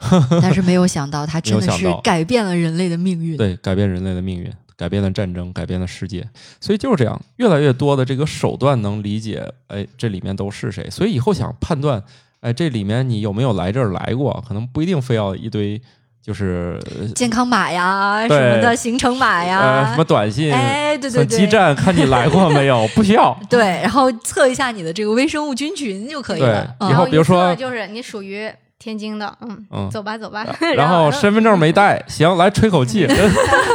[0.42, 3.36] 但是没有想到，它真的是改变了人类的命运。
[3.36, 6.26] 对，改变人类的命运，改变了战争，改变了世界。
[6.60, 10.88] 所以就是这样，越来越多的这个手段能理解，哎，这里面都是谁。
[10.90, 12.02] 所以以后想判断，
[12.40, 15.80] 哎，这里面你有没有来这儿来过，可能不一定非要一堆
[16.22, 23.38] 就是呃健康码呀，什么的行程码呃呀什么，短信、哎，对对对，基站，看你来过没有， 不需要。
[23.48, 26.76] 对，然后测一下你的这个微生物菌群就可以了。
[26.78, 30.44] 对以嗯后比如说就是你属于天津的，嗯，嗯走吧走吧。
[30.74, 33.16] 然后身份证没带， 行，来吹口气，跟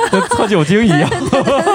[0.10, 1.08] 跟测酒精一样，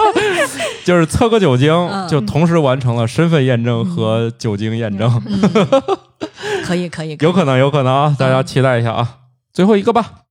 [0.84, 5.38] 就是测个酒精，嗯就同时完成了身份验证和酒精验证，嗯，
[6.64, 9.18] 可以可以，可以有可能，有可能啊，大家期待一下啊。
[9.52, 10.22] 最后一个吧，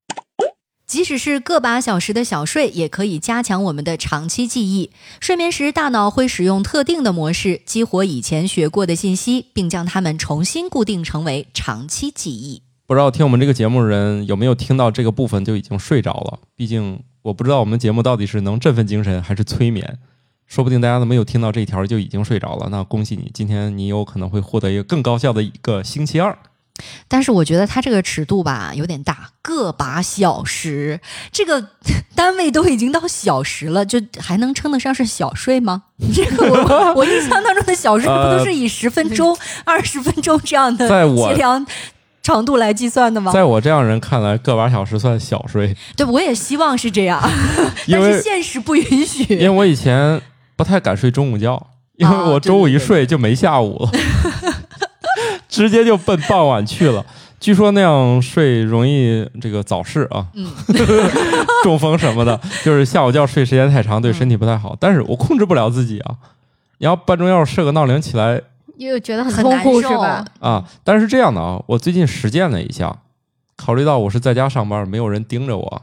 [0.85, 4.91] 即使是个把小时的小睡，也可以加强我们的长期记忆。
[5.21, 12.63] 睡眠时，大脑会使用特定的模式激活以前学过的信息，并将它们重新固定成为长期记忆。
[12.89, 16.39] 不知道听我们这个节目的人有没有听到这个部分就已经睡着了？
[16.55, 19.99] 毕竟我不知道我们节目到底是能振奋精神还是催眠，
[20.47, 22.67] 说不定大家都没有听到这条就已经睡着了。
[22.71, 26.35] 那恭喜你，今天你有可能会获得一个更高效的一个星期二。
[27.07, 30.99] 但是我觉得它这个尺度吧有点大，个把小时，
[31.31, 31.63] 这个
[32.15, 35.83] 单位都已经到小时了，就还能称得上是小睡吗？
[36.11, 41.63] 这个我我印象当中的小睡不都是以十分钟、二十分钟这样的在我计量
[42.21, 43.31] 长度来计算的吗？
[43.31, 47.21] 在我这样人看来，个把小时算小睡， 对，我也希望是这样，
[47.87, 49.49] 因但是为现实不允许 因为。
[49.49, 50.21] 我以前
[50.55, 51.67] 不太敢睡中午觉，
[51.97, 53.91] 因为我中午一睡就没下午了，
[55.47, 57.05] 直接就奔傍晚去了。
[57.39, 60.45] 据说那样睡容易这个早逝啊，嗯
[61.63, 64.75] 中风什么的，就是下午觉睡时间太长，对身体不太好。
[64.77, 66.15] 但是我控制不了自己啊，
[66.79, 68.41] 你要半中要设个闹铃起来
[68.87, 70.25] 又觉得很痛很难受苦是吧？
[70.39, 70.69] 啊。
[70.83, 73.01] 但是这样的啊，我最近实践了一下，
[73.55, 75.81] 考虑到我是在家上班，没有人盯着我，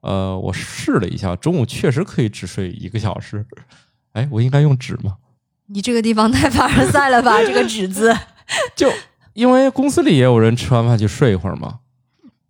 [0.00, 3.44] 呃，我试了一下，中午确实可以只睡一个小时。
[4.12, 5.16] 哎，我应该用纸吗？
[5.66, 7.38] 你这个地方太凡尔赛了吧？
[7.42, 8.14] 这个“纸”字，
[8.76, 8.92] 就
[9.32, 11.78] 因为公司里也有人吃完饭去睡一会儿嘛，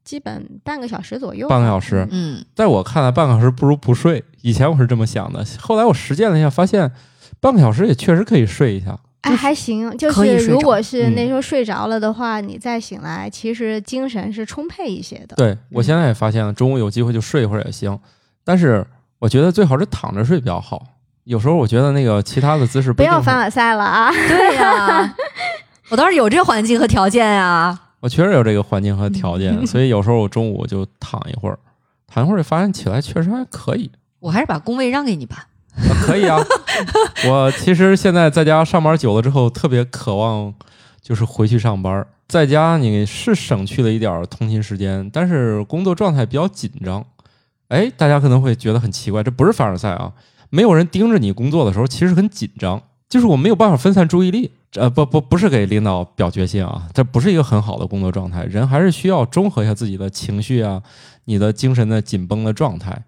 [0.02, 1.48] 基本半个小时左右。
[1.48, 2.06] 半个小时。
[2.10, 4.24] 嗯，在我看来，半个小时不如不睡。
[4.42, 6.90] 以前我是这么想的，后来我实践了一下，发现
[7.38, 8.98] 半个小时也确实可以睡一下。
[9.24, 15.34] 哎，还行，就是如果是嗯那时候睡着了的话，你再醒来，其实精神是充沛一些的。
[15.36, 17.98] 对我现在也发现了，中午有机会就睡一会儿也行，
[18.44, 18.86] 但是
[19.18, 20.82] 我觉得最好是躺着睡比较好。
[21.24, 24.10] 有时候我觉得那个其他的姿势不要凡尔赛了啊！
[24.12, 25.14] 对呀、
[25.88, 31.58] 我倒是有这环境和条件呀、 我确实有这个环境和条件， 嗯所以有时候我中午就躺一会儿，
[32.06, 33.90] 躺一会儿就发现起来确实还可以。
[34.20, 35.46] 我还是把工位让给你吧。
[35.76, 36.38] 啊，可以啊。
[37.28, 40.52] 我其实现在在家上班久了之后，特别渴望
[41.00, 42.06] 就是回去上班。
[42.26, 47.04] 在家你是省去了一点儿通勤时间，但是工作状态比较紧张。
[47.68, 50.12] 哎，大家可能会觉得很奇怪，这不是凡尔赛啊。
[50.50, 54.52] 没有人盯着你工作的时候，其实很紧张，就是我没有办法分散注意力。
[54.76, 58.44] 呃，不不不是给领导表决心啊，这不是一个很好的工作状态。
[58.44, 60.82] 人还是需要中和一下自己的情绪啊，
[61.26, 63.04] 你的精神的紧绷的状态。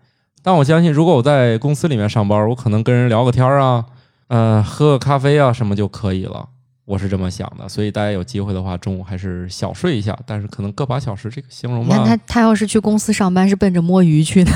[0.47, 3.85] 但我相信，如果我在公司里面上班，我可能跟人聊个天儿啊，
[4.29, 6.49] 呃，喝个咖啡啊什么就可以了。
[6.85, 14.53] 我是这么想的，所以大家有机会的话，中午还是小睡一下，但是可能个把小时这个形容你看他，，他要是去公司上班，是奔着摸鱼去的。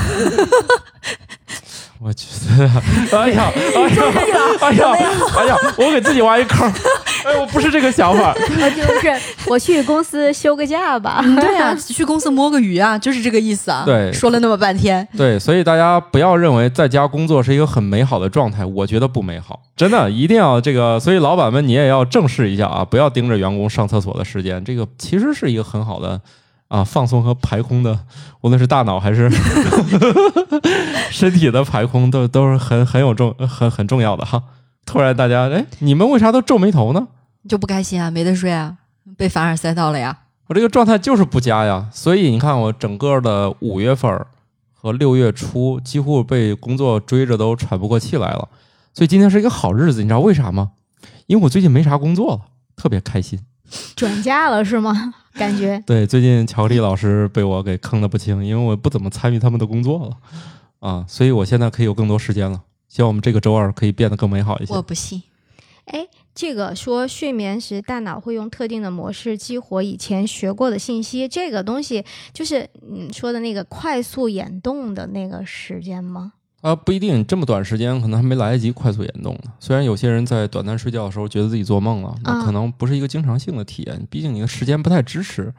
[2.03, 2.25] 我觉
[2.57, 2.65] 得，
[3.15, 4.03] 哎呀， 哎呀，
[4.59, 4.91] 哎呀，
[5.37, 6.73] 哎呀，我给自己挖一坑儿，
[7.23, 11.21] 哎，我不是这个想法，我就是我去公司休个假吧。
[11.39, 13.83] 对呀、去公司摸个鱼啊，就是这个意思啊。
[13.85, 20.99] 对说了那么半天，对，所以大家不要认为在家工作是一个很美好的状态，我觉得不美好，真的一定要这个。
[20.99, 26.19] 所以老板们，你也要正视一下啊，不要盯着员工上厕所的时间，这个其实是一个很好的
[26.71, 27.99] 啊放松和排空的，
[28.39, 29.29] 无论是大脑还是
[31.11, 34.41] 身体的排空，都都是很很有重很很重要的哈。
[34.85, 37.09] 突然大家哎，你们为啥都皱眉头呢？
[37.49, 38.77] 就不开心啊，没得睡啊，
[39.17, 40.17] 被凡尔赛到了呀。
[40.47, 44.27] 我这个状态就是不佳呀，所以你看我整个的五月份儿
[44.73, 48.47] 和六月初几乎被工作追着都喘不过气来了，
[48.93, 50.71] 所以今天是一个好日子，你知道为啥吗？
[51.27, 52.39] 因为我最近没啥工作了，
[52.77, 53.39] 特别开心。
[53.95, 55.13] 转嫁了是吗？
[55.33, 60.17] 感觉 对，最近巧克力老师被我给坑的不轻，因为我不怎么参与他们的工作了
[60.79, 62.63] 啊，所以我现在可以有更多时间了。
[62.87, 64.81] 希望我们这个周二可以变得更美好一些我。
[64.81, 65.23] 不信。
[65.85, 72.03] 哎，这个说睡眠时大脑会用特定的模式激活以前学过的信息，这个东西
[72.33, 76.33] 就是你说的那个快速眼动的那个时间吗？
[76.61, 79.51] 啊，不一定，这么短时间可能还没来得及快速眼动呢。
[79.59, 85.53] 虽然有些人在短暂睡觉的时候觉得自己做梦了，那啊可能不是一个经常性的体验，毕竟你的时间不太支持。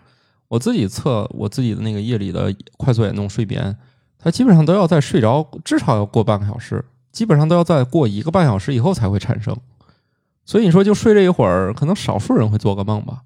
[0.47, 3.77] 我自己测我自己的那个夜里的快速眼动睡眠，
[4.19, 9.57] 它基本上都要在睡着至少要过半个小时，基本上都要在过一个半小时以后才会产生。
[10.45, 13.23] 所以你说就睡这一会儿，可能少数人会做个梦吧。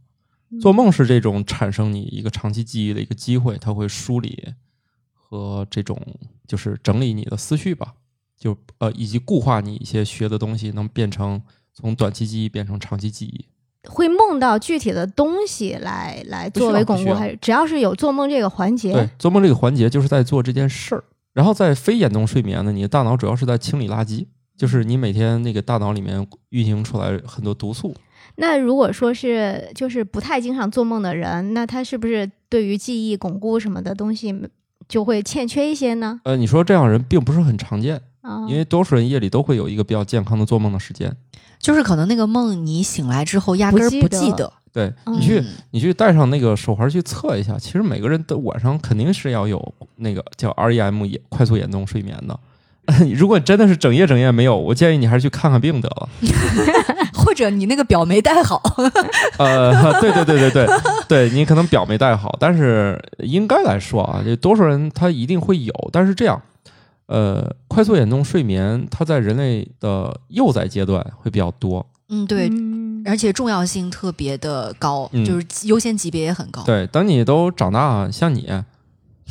[0.61, 4.55] 做梦是这种产生你一个长期记忆的一个机会，它会梳理
[5.29, 6.01] 和这种
[6.47, 7.95] 就是整理你的思绪吧，
[8.39, 11.43] 就呃以及固化你一些学的东西，能变成
[11.75, 13.45] 从短期记忆变成长期记忆。
[13.89, 18.93] 会梦到具体的东西来来作为巩固，还是只要是有做梦这个环节？
[18.93, 21.05] 对，做梦这个环节就是在做这件事儿。
[21.33, 27.95] 然后在非眼动睡眠呢，你的大脑主要是在清理垃圾，就是你每天那个大脑里面运行出来很多毒素。
[28.37, 34.33] 那如果说是就是不太经常做梦的人，那他是不是对于记忆巩固什么的东西
[34.89, 36.21] 就会欠缺一些呢？
[36.25, 41.15] 呃，你说这样人并不是很常见，啊，因为多数人夜里都会有一个比较健康的做梦的时间。
[41.59, 52.39] 就是可能那个梦你醒来之后压根儿不不记得，对嗯你去嗯你去戴上那个手环去测一下，其实每个人的晚上肯定是要有那个叫 REM 眼快速眼动睡眠的。
[53.17, 56.09] 如果你真的是整夜整夜没有，我建议你还是去看看病得了。
[57.13, 58.63] 或者你那个表没戴好，
[59.39, 60.67] 呃，对对对对对，
[61.09, 65.73] 对你可能表没戴好，但是应该来说啊，这多数人他一定会有。
[65.93, 66.41] 但是这样，
[67.07, 71.85] 呃，快速眼动睡眠它在人类的幼崽阶段会比较多。
[72.09, 76.63] 嗯，对，嗯而且重要性特别的高，嗯就是优先级别也很高。
[76.63, 78.49] 对，等你都长大，像你，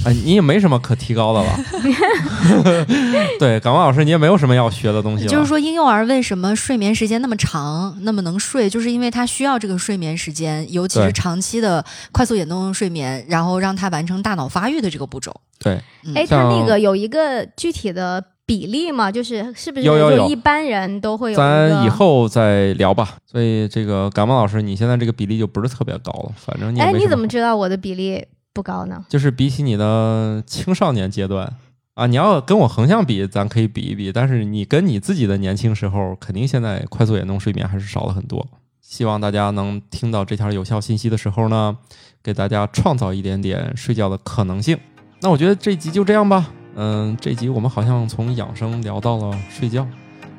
[0.03, 2.85] 哎，你也没什么可提高的了。
[3.39, 5.25] 对，感冒老师，你也没有什么要学的东西。
[5.25, 15.33] 就是说，婴幼儿为什么睡眠时间那么长，那么能睡，就是因为他需要这个睡眠时间，尤其是长期的快速眼动睡眠，然后让他完成大脑发育的这个步骤。
[15.59, 19.11] 对，嗯哎，它那个有一个具体的比例吗？
[19.11, 23.15] 就是是不是有有有就一般人都会有一咱以后再聊吧。
[23.25, 28.23] 所以这个感冒老师，你现在这个比例就不是特别高了，反正你也哎，你怎么知道我的比例
[28.56, 29.06] 不高呢？
[29.10, 31.53] 就是比起你的青少年阶段
[31.95, 34.14] 啊，你要跟我横向比，咱可以比一比。
[34.14, 38.47] 但是你跟你自己的年轻时候，肯定现在快速眼动睡眠还是少了很多。
[38.80, 41.78] 希望大家能听到这条有效信息的时候呢，
[42.24, 44.78] 给大家创造一点点睡觉的可能性。
[45.20, 46.49] 那我觉得这集就这样吧。
[46.76, 49.86] 嗯，这集我们好像从养生聊到了睡觉，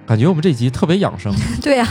[0.07, 1.87] 感觉我们这集特别养生， 对呀、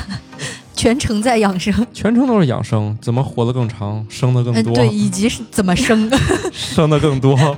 [0.76, 4.76] 全程在养生，全程都是养生，怎么活得更长，生得更嗯，多。
[4.76, 6.10] 对，以及是怎么生。
[6.52, 7.58] 生得更多啊。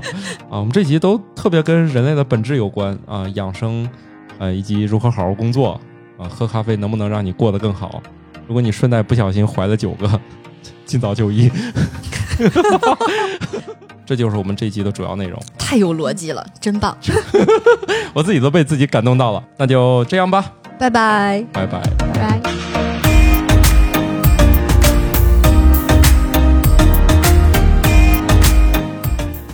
[0.49, 3.89] 我们这集都特别跟人类的本质有关啊，养生，
[4.37, 5.79] 呃，以及如何好好工作
[6.17, 8.01] 啊，喝咖啡能不能让你过得更好？
[8.47, 10.21] 如果你顺带不小心怀了九个，
[10.85, 11.51] 尽早就医。
[14.05, 16.97] 这就是我们这集的主要内容，太有逻辑了，真棒！
[18.13, 19.43] 我自己都被自己感动到了。
[19.57, 21.43] 那就这样吧，拜拜。
[21.51, 21.81] 拜拜。
[22.13, 22.26] 拜。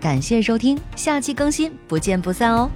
[0.00, 2.70] 感谢收听，下期更新，不见不散哦。